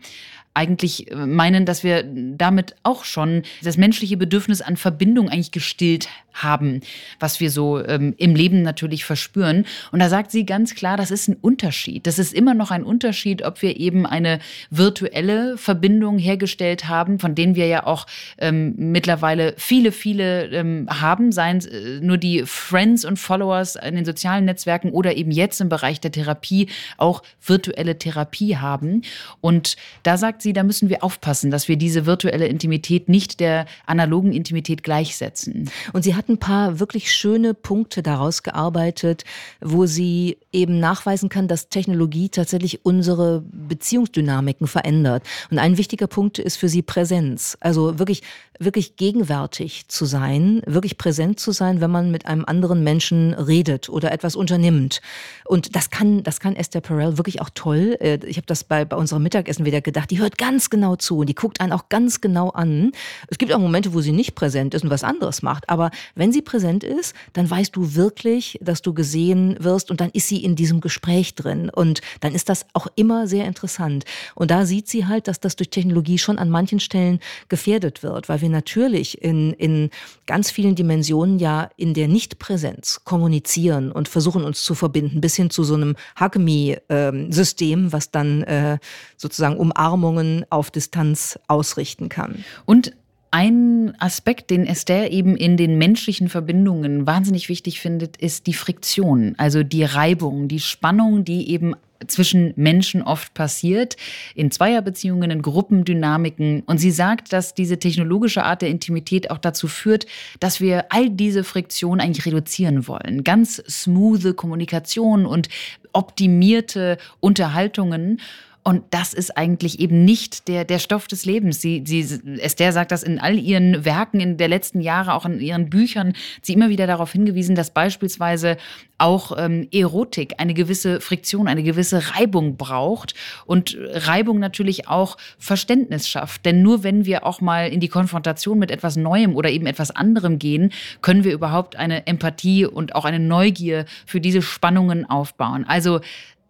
eigentlich 0.55 1.11
äh, 1.11 1.15
meinen, 1.15 1.65
dass 1.65 1.85
wir 1.85 2.05
damit 2.05 2.75
auch 2.83 3.05
schon 3.05 3.43
das 3.62 3.77
menschliche 3.77 4.17
Bedürfnis 4.17 4.61
an 4.61 4.77
Verbindung 4.77 5.29
eigentlich 5.29 5.53
gestillt 5.53 6.09
haben, 6.35 6.81
was 7.21 7.41
wir 7.41 7.51
so 7.51 7.85
ähm, 7.85 8.15
im 8.17 8.35
Leben 8.35 8.62
natürlich 8.62 9.05
verspüren. 9.05 9.67
Und 9.91 10.01
da 10.01 10.09
sagt 10.09 10.31
sie 10.31 10.47
ganz 10.47 10.75
klar, 10.75 10.97
das 10.97 11.11
ist 11.11 11.29
ein 11.29 11.37
Unterschied. 11.41 12.07
Das 12.07 12.19
ist 12.19 12.33
immer 12.33 12.55
noch 12.55 12.71
ein 12.71 12.85
Unterschied, 12.85 13.43
ob 13.45 13.62
wir 13.62 13.79
eben 13.79 14.07
eine 14.07 14.38
virtuelle 14.71 15.59
Verbindung 15.59 16.19
hergestellt 16.19 16.88
haben, 16.88 17.19
von 17.19 17.35
denen 17.35 17.55
wir 17.55 17.67
ja 17.67 17.87
auch 17.87 18.07
ähm, 18.38 18.75
mittlerweile 18.77 19.55
viele, 19.57 19.93
viele 19.93 20.47
ähm, 20.47 20.88
haben, 20.91 21.33
seien 21.33 21.59
es 21.59 21.67
äh, 21.67 22.01
nur 22.01 22.19
die 22.19 22.45
Friends 22.47 23.05
und 23.05 23.19
Followers 23.19 23.77
in 23.77 23.95
den 23.95 24.05
sozialen 24.05 24.45
Netzwerken 24.45 24.91
oder 24.91 25.17
eben 25.17 25.31
jetzt 25.31 25.61
im 25.61 25.69
Bereich 25.69 26.01
der 26.01 26.12
Therapie 26.12 26.69
auch 26.97 27.23
virtuelle 27.45 27.99
Therapie 27.99 28.57
haben. 28.57 29.03
Und 29.41 29.77
da 30.03 30.17
sagt 30.17 30.41
sie, 30.42 30.52
da 30.52 30.62
müssen 30.62 30.88
wir 30.88 31.02
aufpassen, 31.02 31.50
dass 31.50 31.68
wir 31.68 31.76
diese 31.76 32.07
virtuelle 32.07 32.46
Intimität 32.46 33.09
nicht 33.09 33.40
der 33.40 33.66
analogen 33.87 34.33
Intimität 34.33 34.83
gleichsetzen. 34.83 35.70
Und 35.92 36.02
sie 36.02 36.14
hat 36.14 36.28
ein 36.28 36.38
paar 36.38 36.81
wirklich 36.81 37.12
schöne 37.12 37.55
Punkte 37.55 38.02
daraus 38.02 38.42
gearbeitet, 38.42 39.24
wo 39.61 39.87
sie 39.87 40.38
eben 40.52 40.81
nachweisen 40.81 41.28
kann, 41.28 41.48
dass 41.48 41.68
Technologie 41.68 42.28
tatsächlich 42.28 42.85
unsere 42.85 43.42
Beziehungsdynamiken 43.50 44.66
verändert. 44.66 45.24
Und 45.50 45.59
ein 45.59 45.78
wichtiger 45.78 46.07
Punkt 46.07 46.38
ist 46.38 46.57
für 46.57 46.68
sie 46.68 46.83
Präsenz. 46.83 47.57
Also 47.61 47.98
wirklich, 47.98 48.22
wirklich 48.59 48.96
gegenwärtig 48.96 49.88
zu 49.88 50.05
sein, 50.05 50.62
wirklich 50.66 50.98
präsent 50.98 51.40
zu 51.40 51.52
sein, 51.52 51.81
wenn 51.81 51.90
man 51.90 52.11
mit 52.11 52.26
einem 52.26 52.44
anderen 52.44 52.85
Menschen 52.85 53.35
redet 53.35 53.88
oder 53.88 54.12
etwas 54.12 54.37
unternimmt. 54.37 55.00
Und 55.44 55.74
das 55.76 55.90
kann, 55.90 56.22
das 56.22 56.40
kann 56.40 56.57
Esther 56.57 56.81
Perel 56.81 57.18
wirklich 57.18 57.40
auch 57.40 57.50
toll. 57.55 57.96
Äh, 58.00 58.18
ich 58.26 58.37
habe 58.37 58.46
das 58.46 58.64
bei, 58.64 58.85
bei 58.85 58.96
unserem 58.96 59.22
Mittagessen 59.22 59.64
wieder 59.64 59.81
gedacht. 59.81 60.11
Die 60.11 60.18
hört 60.18 60.32
hört 60.33 60.38
ganz 60.38 60.71
genau 60.71 60.97
zu 60.97 61.18
und 61.18 61.29
die 61.29 61.35
guckt 61.35 61.61
einen 61.61 61.73
auch 61.73 61.88
ganz 61.88 62.21
genau 62.21 62.51
an. 62.51 62.92
Es 63.29 63.38
gibt 63.38 63.53
auch 63.53 63.59
Momente, 63.59 63.95
wo 63.95 64.01
sie 64.01 64.12
nicht 64.12 64.35
präsent 64.35 64.75
ist 64.75 64.85
und 64.85 64.90
was 64.90 65.05
anderes 65.05 65.42
macht. 65.42 65.68
Aber 65.68 65.90
wenn 66.14 66.33
sie 66.33 66.42
präsent 66.42 66.85
ist, 66.85 67.14
dann 67.33 67.49
weißt 67.49 67.75
du 67.77 67.95
wirklich, 67.95 68.59
dass 68.62 68.83
du 68.83 68.95
gesehen 68.95 69.57
wirst 69.61 69.90
und 69.90 70.01
dann 70.01 70.11
ist 70.12 70.29
sie 70.29 70.42
in 70.42 70.57
diesem 70.57 70.81
Gespräch 70.81 71.35
drin. 71.35 71.71
Und 71.71 72.01
dann 72.21 72.35
ist 72.35 72.49
das 72.49 72.66
auch 72.73 72.87
immer 72.95 73.27
sehr 73.27 73.47
interessant. 73.47 74.05
Und 74.35 74.51
da 74.51 74.66
sieht 74.66 74.88
sie 74.88 75.07
halt, 75.07 75.29
dass 75.29 75.40
das 75.40 75.57
durch 75.57 75.71
Technologie 75.71 76.18
schon 76.18 76.38
an 76.38 76.51
manchen 76.51 76.81
Stellen 76.81 77.21
gefährdet 77.49 78.03
wird, 78.03 78.29
weil 78.29 78.40
wir 78.40 78.49
natürlich 78.49 79.23
in, 79.23 79.53
in 79.55 79.90
ganz 80.27 80.51
vielen 80.51 80.75
Dimensionen 80.75 81.38
ja 81.38 81.71
in 81.77 81.95
der 81.95 82.09
Nichtpräsenz 82.09 83.03
kommunizieren 83.05 83.92
und 83.92 84.09
versuchen 84.09 84.45
uns 84.45 84.64
zu 84.64 84.75
verbinden, 84.75 85.21
bis 85.21 85.37
hin 85.37 85.51
zu 85.51 85.64
so 85.64 85.75
einem 85.75 85.97
Hugme-System, 86.18 87.92
was 87.92 88.11
dann 88.11 88.42
äh, 88.42 88.79
sozusagen 89.16 89.57
Umarmungen 89.57 90.22
auf 90.51 90.71
Distanz 90.71 91.39
ausrichten 91.49 92.09
kann. 92.09 92.45
Und 92.65 92.93
ein 93.31 93.95
Aspekt, 93.99 94.51
den 94.51 94.67
Esther 94.67 95.11
eben 95.11 95.37
in 95.37 95.57
den 95.57 95.79
menschlichen 95.79 96.29
Verbindungen 96.29 97.07
wahnsinnig 97.07 97.49
wichtig 97.49 97.81
findet, 97.81 98.19
ist 98.19 98.47
die 98.47 98.53
Friktion, 98.53 99.35
also 99.39 99.63
die 99.63 99.85
Reibung, 99.85 100.49
die 100.49 100.61
Spannung, 100.61 101.25
die 101.25 101.51
eben 101.51 101.75
zwischen 102.07 102.53
Menschen 102.57 103.03
oft 103.03 103.33
passiert, 103.35 103.97
in 104.35 104.51
Zweierbeziehungen, 104.51 105.31
in 105.31 105.43
Gruppendynamiken. 105.43 106.63
Und 106.67 106.79
sie 106.79 106.91
sagt, 106.91 107.33
dass 107.33 107.55
diese 107.55 107.79
technologische 107.79 108.45
Art 108.45 108.63
der 108.63 108.69
Intimität 108.69 109.31
auch 109.31 109.39
dazu 109.39 109.69
führt, 109.69 110.07
dass 110.41 110.61
wir 110.61 110.87
all 110.91 111.11
diese 111.11 111.45
Friktion 111.45 112.01
eigentlich 112.01 112.27
reduzieren 112.27 112.87
wollen. 112.87 113.25
Ganz 113.25 113.63
smoothe 113.69 114.35
Kommunikation 114.35 115.27
und 115.27 115.49
optimierte 115.93 116.99
Unterhaltungen. 117.21 118.21
Und 118.64 118.85
das 118.90 119.12
ist 119.12 119.37
eigentlich 119.37 119.81
eben 119.81 120.05
nicht 120.05 120.46
der, 120.46 120.64
der 120.64 120.79
Stoff 120.79 121.09
des 121.09 121.25
Lebens. 121.25 121.61
Sie, 121.61 121.83
sie, 121.85 122.20
Esther 122.38 122.72
sagt 122.72 122.92
das 122.92 123.03
in 123.03 123.18
all 123.18 123.37
ihren 123.37 123.85
Werken 123.85 124.20
in 124.20 124.37
der 124.37 124.46
letzten 124.46 124.81
Jahre, 124.81 125.14
auch 125.14 125.27
in 125.27 125.40
ihren 125.40 125.68
Büchern, 125.68 126.12
sie 126.42 126.53
immer 126.53 126.68
wieder 126.68 126.87
darauf 126.87 127.11
hingewiesen, 127.11 127.57
dass 127.57 127.72
beispielsweise 127.72 128.57
auch 128.98 129.37
ähm, 129.37 129.66
Erotik 129.72 130.35
eine 130.38 130.55
gewisse 130.55 131.01
Friktion, 131.01 131.48
eine 131.48 131.64
gewisse 131.64 132.14
Reibung 132.14 132.57
braucht 132.57 133.14
und 133.46 133.77
Reibung 133.81 134.38
natürlich 134.38 134.87
auch 134.87 135.16
Verständnis 135.38 136.09
schafft. 136.09 136.46
Denn 136.46 136.62
nur 136.62 136.85
wenn 136.85 137.05
wir 137.05 137.27
auch 137.27 137.40
mal 137.40 137.68
in 137.68 137.81
die 137.81 137.88
Konfrontation 137.88 138.61
mit 138.61 138.70
etwas 138.70 138.94
Neuem 138.94 139.35
oder 139.35 139.51
eben 139.51 139.66
etwas 139.66 139.90
anderem 139.90 140.38
gehen, 140.38 140.70
können 141.01 141.25
wir 141.25 141.33
überhaupt 141.33 141.75
eine 141.75 142.07
Empathie 142.07 142.64
und 142.64 142.94
auch 142.94 143.05
eine 143.05 143.18
Neugier 143.18 143.87
für 144.07 144.20
diese 144.20 144.40
Spannungen 144.40 145.09
aufbauen. 145.11 145.64
Also 145.66 146.01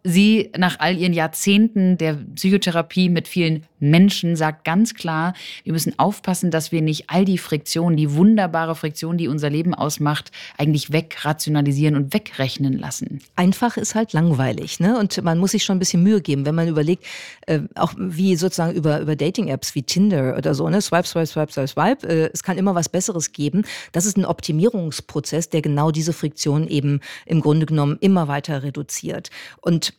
Sie 0.04 0.50
nach 0.56 0.80
all 0.80 0.96
ihren 0.96 1.12
Jahrzehnten 1.12 1.96
der 1.96 2.14
Psychotherapie 2.34 3.08
mit 3.08 3.28
vielen 3.28 3.64
Menschen 3.82 4.36
sagt 4.36 4.64
ganz 4.64 4.94
klar, 4.94 5.34
wir 5.64 5.72
müssen 5.72 5.98
aufpassen, 5.98 6.50
dass 6.50 6.72
wir 6.72 6.82
nicht 6.82 7.04
all 7.08 7.24
die 7.24 7.38
Friktion, 7.38 7.96
die 7.96 8.14
wunderbare 8.14 8.76
Friktion, 8.76 9.18
die 9.18 9.28
unser 9.28 9.50
Leben 9.50 9.74
ausmacht, 9.74 10.30
eigentlich 10.56 10.92
wegrationalisieren 10.92 11.96
und 11.96 12.14
wegrechnen 12.14 12.78
lassen. 12.78 13.20
Einfach 13.34 13.76
ist 13.76 13.94
halt 13.94 14.12
langweilig, 14.12 14.78
ne? 14.78 14.98
Und 14.98 15.22
man 15.24 15.38
muss 15.38 15.50
sich 15.50 15.64
schon 15.64 15.76
ein 15.76 15.80
bisschen 15.80 16.02
Mühe 16.02 16.20
geben, 16.20 16.46
wenn 16.46 16.54
man 16.54 16.68
überlegt, 16.68 17.04
äh, 17.46 17.60
auch 17.74 17.92
wie 17.96 18.36
sozusagen 18.36 18.74
über, 18.74 19.00
über 19.00 19.16
Dating-Apps 19.16 19.74
wie 19.74 19.82
Tinder 19.82 20.36
oder 20.36 20.54
so, 20.54 20.68
ne? 20.68 20.80
Swipe, 20.80 21.06
swipe, 21.06 21.26
swipe, 21.26 21.52
swipe, 21.52 21.68
swipe. 21.68 22.08
Äh, 22.08 22.30
es 22.32 22.44
kann 22.44 22.58
immer 22.58 22.74
was 22.76 22.88
Besseres 22.88 23.32
geben. 23.32 23.64
Das 23.90 24.06
ist 24.06 24.16
ein 24.16 24.24
Optimierungsprozess, 24.24 25.48
der 25.48 25.60
genau 25.60 25.90
diese 25.90 26.12
Friktion 26.12 26.68
eben 26.68 27.00
im 27.26 27.40
Grunde 27.40 27.66
genommen 27.66 27.98
immer 28.00 28.28
weiter 28.28 28.62
reduziert. 28.62 29.30
Und 29.60 29.91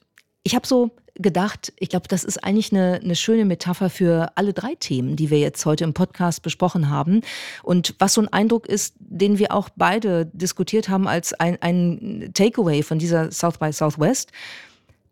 ich 0.44 0.56
habe 0.56 0.68
so 0.68 0.92
gedacht, 1.16 1.72
ich 1.78 1.90
glaube, 1.90 2.08
das 2.08 2.24
ist 2.24 2.44
eigentlich 2.44 2.72
eine, 2.72 3.00
eine 3.04 3.16
schöne 3.16 3.46
Metapher 3.46 3.90
für 3.90 4.32
alle 4.36 4.54
drei 4.54 4.76
Themen, 4.76 5.16
die 5.16 5.30
wir 5.30 5.40
jetzt 5.40 5.66
heute 5.66 5.84
im 5.84 5.94
Podcast 5.94 6.42
besprochen 6.42 6.90
haben. 6.90 7.22
Und 7.62 7.96
was 8.00 8.16
so 8.16 8.22
ein 8.22 8.34
Eindruck 8.34 8.68
ist, 8.68 8.96
den 9.00 9.38
wir 9.38 9.54
auch 9.54 9.70
beide 9.76 10.26
diskutiert 10.26 10.90
haben 10.90 11.08
als 11.08 11.34
ein, 11.34 11.62
ein 11.62 12.32
Takeaway 12.34 12.82
von 12.82 12.98
dieser 12.98 13.32
South 13.32 13.60
by 13.60 13.72
Southwest, 13.72 14.32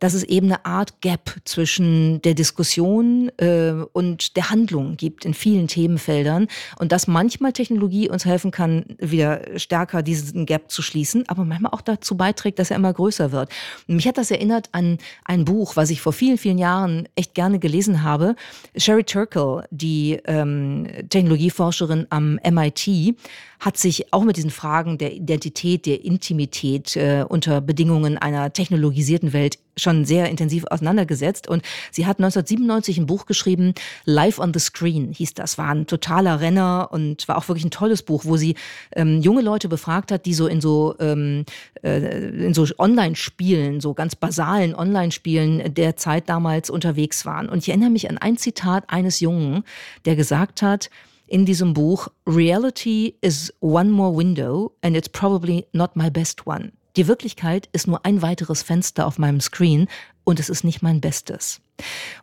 dass 0.02 0.16
es 0.16 0.24
eben 0.24 0.48
eine 0.48 0.66
Art 0.66 1.00
Gap 1.02 1.36
zwischen 1.46 2.22
der 2.24 2.34
Diskussion 2.34 3.32
äh, 3.38 3.74
und 3.94 4.36
der 4.36 4.50
Handlung 4.50 4.98
gibt 4.98 5.26
in 5.26 5.36
vielen 5.36 5.68
Themenfeldern 5.68 6.48
und 6.80 6.92
dass 6.92 7.08
manchmal 7.08 7.54
Technologie 7.54 8.10
uns 8.10 8.26
helfen 8.26 8.50
kann, 8.50 8.84
wieder 8.98 9.60
stärker 9.60 10.02
diesen 10.02 10.48
Gap 10.48 10.72
zu 10.72 10.82
schließen, 10.82 11.30
aber 11.30 11.46
manchmal 11.46 11.72
auch 11.72 11.82
dazu 11.82 12.18
beiträgt, 12.18 12.58
dass 12.58 12.72
er 12.72 12.78
immer 12.78 12.92
größer 12.92 13.32
wird. 13.32 13.50
Mich 13.86 14.08
hat 14.08 14.18
das 14.18 14.32
erinnert 14.32 14.70
an 14.72 14.98
ein 15.24 15.46
Buch, 15.46 15.76
was 15.76 15.92
ich 15.92 16.02
vor 16.02 16.14
vielen, 16.14 16.40
vielen 16.40 16.58
Jahren 16.58 17.08
echt 17.16 17.36
gerne 17.36 17.60
gelesen 17.60 18.02
habe. 18.02 18.36
Sherry 18.76 19.04
Turkle, 19.04 19.66
die 19.70 20.20
ähm, 20.26 20.88
Technologieforscherin 21.10 22.08
am 22.10 22.40
MIT, 22.44 23.16
hat 23.60 23.78
sich 23.78 24.12
auch 24.12 24.24
mit 24.24 24.38
diesen 24.38 24.50
Fragen 24.50 24.98
der 24.98 25.14
Identität, 25.14 25.86
der 25.86 26.04
Intimität 26.04 26.96
äh, 26.96 27.24
unter 27.30 27.62
Bedingungen 27.62 28.18
einer 28.18 28.52
technologisierten 28.52 29.34
Welt 29.34 29.60
schon 29.78 30.06
sehr 30.06 30.30
intensiv 30.30 30.66
auseinandergesetzt. 30.70 31.48
Und 31.48 31.64
sie 31.92 32.06
hat 32.06 32.20
1997 32.20 32.98
ein 32.98 33.06
Buch 33.06 33.26
geschrieben, 33.26 33.74
Live 34.06 34.40
on 34.40 34.54
the 34.54 34.60
Screen 34.60 35.12
hieß 35.12 35.34
das. 35.34 35.58
War 35.58 35.70
ein 35.70 35.88
totaler 35.88 36.40
Renner 36.40 36.90
und 36.92 37.28
war 37.28 37.38
auch 37.38 37.48
wirklich 37.48 37.66
ein 37.66 37.72
tolles 37.72 38.04
Buch, 38.04 38.26
wo 38.26 38.38
sie 38.38 38.56
ähm, 38.96 39.22
junge 39.22 39.42
Leute 39.42 39.70
befragt 39.70 40.12
hat, 40.12 40.26
die 40.26 40.34
so 40.34 40.48
in 40.48 40.62
so, 40.62 40.96
ähm, 41.00 41.46
äh, 41.84 42.30
in 42.46 42.54
so 42.54 42.66
Online-Spielen, 42.78 43.82
so 43.82 43.94
ganz 43.94 44.16
basalen 44.16 44.76
Online-Spielen 44.76 45.74
der 45.74 45.96
Zeit 45.98 46.30
damals 46.30 46.70
unterwegs 46.70 47.26
waren. 47.26 47.50
Und 47.50 47.60
ich 47.60 47.70
erinnere 47.70 47.90
mich 47.90 48.10
an 48.10 48.18
ein 48.18 48.38
Zitat 48.38 48.86
eines 48.88 49.20
Jungen, 49.20 49.64
der 50.06 50.16
gesagt 50.16 50.62
hat, 50.62 50.90
in 51.28 51.46
diesem 51.46 51.74
Buch, 51.74 52.10
Reality 52.28 53.16
is 53.22 53.54
one 53.62 53.90
more 53.90 54.14
window 54.14 54.74
and 54.82 54.98
it's 54.98 55.08
probably 55.08 55.66
not 55.72 55.96
my 55.96 56.10
best 56.10 56.46
one. 56.46 56.74
Die 56.98 57.08
Wirklichkeit 57.08 57.70
ist 57.72 57.88
nur 57.88 58.06
ein 58.06 58.22
weiteres 58.22 58.64
Fenster 58.64 59.08
auf 59.08 59.18
meinem 59.18 59.40
Screen 59.40 59.88
und 60.24 60.40
es 60.40 60.50
ist 60.50 60.64
nicht 60.64 60.82
mein 60.82 61.00
Bestes. 61.00 61.62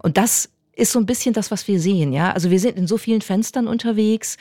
Und 0.02 0.16
das 0.18 0.50
ist 0.74 0.92
so 0.92 0.98
ein 0.98 1.06
bisschen 1.06 1.32
das, 1.32 1.50
was 1.50 1.66
wir 1.66 1.80
sehen, 1.80 2.12
ja. 2.12 2.32
Also 2.32 2.50
wir 2.50 2.60
sind 2.60 2.76
in 2.76 2.86
so 2.86 2.98
vielen 2.98 3.22
Fenstern 3.22 3.66
unterwegs. 3.66 4.36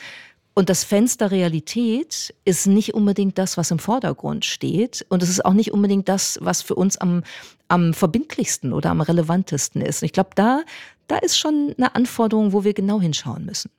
Und 0.54 0.68
das 0.68 0.82
Fenster 0.84 1.30
Realität 1.30 2.34
ist 2.44 2.66
nicht 2.66 2.92
unbedingt 2.92 3.38
das, 3.38 3.56
was 3.56 3.70
im 3.70 3.78
Vordergrund 3.78 4.44
steht. 4.44 5.06
Und 5.08 5.22
es 5.22 5.28
ist 5.30 5.44
auch 5.44 5.52
nicht 5.52 5.72
unbedingt 5.72 6.08
das, 6.08 6.38
was 6.42 6.62
für 6.62 6.74
uns 6.74 6.96
am, 6.98 7.22
am 7.68 7.94
verbindlichsten 7.94 8.72
oder 8.72 8.90
am 8.90 9.00
relevantesten 9.00 9.80
ist. 9.80 10.02
Und 10.02 10.06
ich 10.06 10.12
glaube, 10.12 10.30
da, 10.34 10.62
da 11.06 11.16
ist 11.18 11.38
schon 11.38 11.74
eine 11.78 11.94
Anforderung, 11.94 12.52
wo 12.52 12.64
wir 12.64 12.74
genau 12.74 13.00
hinschauen 13.00 13.44
müssen. 13.44 13.70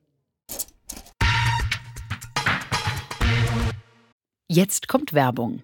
Jetzt 4.48 4.88
kommt 4.88 5.14
Werbung. 5.14 5.64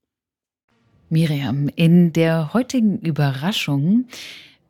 Miriam, 1.11 1.67
in 1.75 2.13
der 2.13 2.53
heutigen 2.53 2.97
Überraschung 2.99 4.05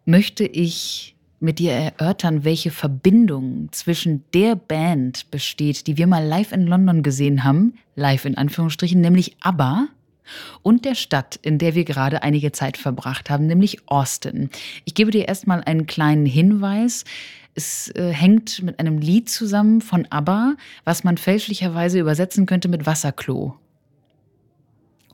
möchte 0.06 0.44
ich 0.44 1.16
mit 1.40 1.60
dir 1.60 1.72
erörtern, 1.72 2.44
welche 2.44 2.72
Verbindung 2.72 3.68
zwischen 3.72 4.24
der 4.34 4.56
Band 4.56 5.30
besteht, 5.30 5.86
die 5.86 5.98
wir 5.98 6.08
mal 6.08 6.26
live 6.26 6.52
in 6.52 6.66
London 6.66 7.04
gesehen 7.04 7.44
haben, 7.44 7.76
live 7.96 8.26
in 8.26 8.40
Anführungsstrichen, 8.40 9.00
nämlich 9.00 9.38
ABBA 9.42 9.90
und 10.64 10.84
der 10.84 10.96
Stadt, 10.96 11.36
in 11.44 11.60
der 11.60 11.76
wir 11.76 11.84
gerade 11.84 12.24
einige 12.24 12.52
Zeit 12.52 12.76
verbracht 12.76 13.30
haben, 13.30 13.46
nämlich 13.46 13.88
Austin. 13.88 14.50
Ich 14.84 14.96
gebe 14.96 15.12
dir 15.12 15.28
erstmal 15.28 15.64
einen 15.64 15.86
kleinen 15.86 16.26
Hinweis. 16.26 17.06
Es 17.54 17.94
äh, 17.94 18.12
hängt 18.12 18.64
mit 18.64 18.80
einem 18.80 18.98
Lied 18.98 19.30
zusammen 19.30 19.80
von 19.80 20.08
ABBA, 20.10 20.56
was 20.86 21.04
man 21.04 21.18
fälschlicherweise 21.18 22.00
übersetzen 22.00 22.48
könnte 22.48 22.68
mit 22.68 22.88
Wasserklo. 22.88 23.60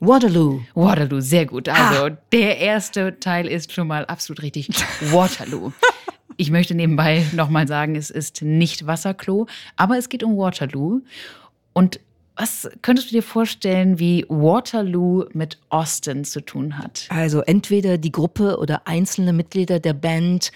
Waterloo. 0.00 0.60
Waterloo, 0.74 1.20
sehr 1.20 1.46
gut. 1.46 1.68
Also 1.68 2.06
ha. 2.06 2.16
der 2.32 2.58
erste 2.58 3.18
Teil 3.20 3.46
ist 3.46 3.72
schon 3.72 3.88
mal 3.88 4.04
absolut 4.06 4.42
richtig. 4.42 4.68
Waterloo. 5.12 5.72
Ich 6.36 6.50
möchte 6.50 6.74
nebenbei 6.74 7.24
nochmal 7.32 7.66
sagen, 7.66 7.96
es 7.96 8.10
ist 8.10 8.42
nicht 8.42 8.86
Wasserklo, 8.86 9.46
aber 9.76 9.98
es 9.98 10.08
geht 10.08 10.22
um 10.22 10.36
Waterloo. 10.36 11.00
Und 11.72 12.00
was 12.36 12.70
könntest 12.82 13.10
du 13.10 13.16
dir 13.16 13.22
vorstellen, 13.22 13.98
wie 13.98 14.24
Waterloo 14.28 15.24
mit 15.32 15.58
Austin 15.70 16.24
zu 16.24 16.40
tun 16.40 16.78
hat? 16.78 17.06
Also 17.08 17.40
entweder 17.40 17.98
die 17.98 18.12
Gruppe 18.12 18.58
oder 18.58 18.86
einzelne 18.86 19.32
Mitglieder 19.32 19.80
der 19.80 19.94
Band 19.94 20.52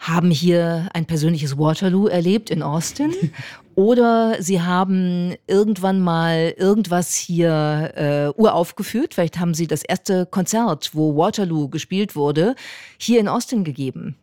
haben 0.00 0.30
hier 0.30 0.88
ein 0.94 1.04
persönliches 1.04 1.58
Waterloo 1.58 2.06
erlebt 2.06 2.48
in 2.48 2.62
Austin 2.62 3.12
oder 3.74 4.36
sie 4.40 4.62
haben 4.62 5.34
irgendwann 5.46 6.00
mal 6.00 6.54
irgendwas 6.56 7.14
hier 7.14 7.92
äh, 7.94 8.40
uraufgeführt. 8.40 9.14
Vielleicht 9.14 9.38
haben 9.38 9.52
sie 9.52 9.66
das 9.66 9.84
erste 9.84 10.24
Konzert, 10.24 10.90
wo 10.94 11.16
Waterloo 11.16 11.68
gespielt 11.68 12.16
wurde, 12.16 12.56
hier 12.98 13.20
in 13.20 13.28
Austin 13.28 13.62
gegeben. 13.62 14.16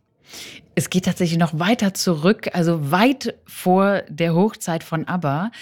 Es 0.74 0.90
geht 0.90 1.04
tatsächlich 1.04 1.38
noch 1.38 1.58
weiter 1.58 1.94
zurück, 1.94 2.50
also 2.52 2.90
weit 2.90 3.36
vor 3.46 4.02
der 4.08 4.34
Hochzeit 4.34 4.82
von 4.82 5.06
ABBA. 5.06 5.52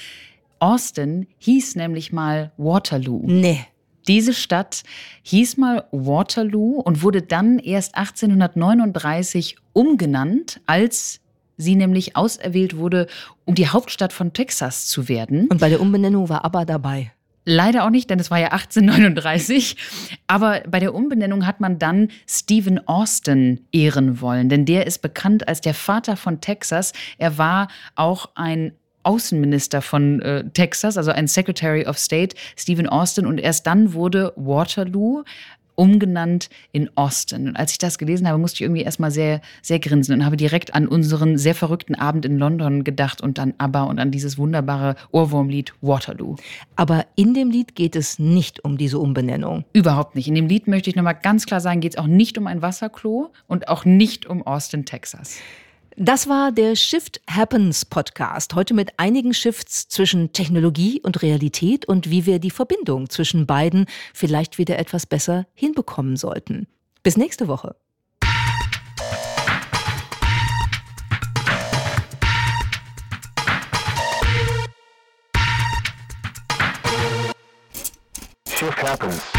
Austin 0.59 1.27
hieß 1.39 1.77
nämlich 1.77 2.11
mal 2.13 2.53
Waterloo. 2.57 3.23
Nee. 3.27 3.67
Diese 4.09 4.35
Stadt 4.35 4.83
hieß 5.23 5.57
mal 5.57 5.85
Waterloo 5.91 6.81
und 6.81 7.03
wurde 7.03 7.23
dann 7.23 7.59
erst 7.59 7.97
1839 7.97 9.57
umgenannt, 9.73 10.61
als 10.67 11.21
sie 11.57 11.75
nämlich 11.75 12.17
auserwählt 12.17 12.77
wurde, 12.77 13.07
um 13.45 13.55
die 13.55 13.69
Hauptstadt 13.69 14.13
von 14.13 14.33
Texas 14.33 14.87
zu 14.87 15.09
werden. 15.09 15.49
Und 15.49 15.61
bei 15.61 15.69
der 15.69 15.81
Umbenennung 15.81 16.29
war 16.29 16.45
ABBA 16.45 16.65
dabei. 16.65 17.13
Leider 17.49 17.85
auch 17.85 17.91
nicht, 17.91 18.11
denn 18.11 18.19
es 18.19 18.31
war 18.31 18.39
ja 18.39 18.49
1839. 18.49 19.77
Aber 20.27 20.63
bei 20.69 20.81
der 20.81 20.95
Umbenennung 20.95 21.47
hat 21.47 21.61
man 21.61 21.79
dann 21.79 22.09
Stephen 22.29 22.87
Austin 22.89 23.61
ehren 23.71 24.21
wollen, 24.21 24.49
denn 24.49 24.65
der 24.65 24.87
ist 24.87 25.01
bekannt 25.01 25.47
als 25.47 25.61
der 25.61 25.75
Vater 25.75 26.17
von 26.17 26.41
Texas. 26.41 26.93
Er 27.19 27.39
war 27.39 27.69
auch 27.95 28.31
ein 28.35 28.73
Außenminister 29.07 29.83
von 29.83 30.21
äh, 30.21 30.45
Texas, 30.51 30.99
also 30.99 31.13
ein 31.13 31.29
Secretary 31.29 31.87
of 31.87 31.97
State, 31.97 32.37
Stephen 32.57 32.89
Austin. 32.89 33.25
Und 33.25 33.39
erst 33.39 33.67
dann 33.67 33.93
wurde 33.93 34.33
Waterloo 34.37 35.23
umgenannt 35.77 36.49
in 36.73 36.91
Austin. 36.97 37.49
Und 37.49 37.57
als 37.57 37.73
ich 37.73 37.79
das 37.79 37.99
gelesen 37.99 38.27
habe, 38.27 38.39
musste 38.39 38.57
ich 38.57 38.63
irgendwie 38.63 38.83
erstmal 38.83 39.11
sehr, 39.11 39.41
sehr 39.63 39.79
grinsen 39.79 40.15
und 40.15 40.25
habe 40.25 40.37
direkt 40.37 40.75
an 40.75 40.89
unseren 40.89 41.39
sehr 41.39 41.55
verrückten 41.55 41.95
Abend 41.95 42.25
in 42.25 42.39
London 42.39 42.83
gedacht 42.83 43.21
und 43.21 43.39
an 43.39 43.55
ABBA 43.59 43.85
und 43.85 43.99
an 43.99 44.11
dieses 44.11 44.39
wunderbare 44.39 44.97
Ohrwurmlied 45.13 45.75
Waterloo. 45.83 46.37
Aber 46.75 47.07
in 47.15 47.35
dem 47.35 47.51
Lied 47.51 47.77
geht 47.77 47.95
es 47.95 48.19
nicht 48.19 48.65
um 48.65 48.77
diese 48.79 48.99
Umbenennung. 48.99 49.65
Überhaupt 49.73 50.17
nicht. 50.17 50.27
In 50.27 50.35
dem 50.35 50.49
Lied 50.49 50.67
möchte 50.67 50.91
ich 50.91 50.97
nochmal 50.97 51.19
ganz 51.23 51.47
klar 51.47 51.61
sagen, 51.61 51.81
geht 51.81 51.93
es 51.93 51.99
auch 51.99 52.07
nicht 52.07 52.39
um 52.39 52.47
ein 52.47 52.63
Wasserklo 52.63 53.33
und 53.47 53.69
auch 53.69 53.85
nicht 53.85 54.27
um 54.27 54.47
Austin, 54.47 54.85
Texas. 54.85 55.39
Das 55.99 56.29
war 56.29 56.53
der 56.53 56.77
Shift 56.77 57.23
Happens 57.27 57.87
Podcast. 57.87 58.55
Heute 58.55 58.75
mit 58.75 58.93
einigen 58.99 59.33
Shifts 59.33 59.89
zwischen 59.89 60.31
Technologie 60.31 61.01
und 61.01 61.23
Realität 61.23 61.89
und 61.89 62.11
wie 62.11 62.27
wir 62.27 62.39
die 62.39 62.51
Verbindung 62.51 63.09
zwischen 63.09 63.47
beiden 63.47 63.87
vielleicht 64.13 64.59
wieder 64.59 64.79
etwas 64.79 65.07
besser 65.07 65.47
hinbekommen 65.55 66.19
sollten. 66.19 66.67
Bis 67.03 67.17
nächste 67.17 67.49
Woche. 67.49 67.77
Shift 78.47 78.83
Happens. 78.83 79.36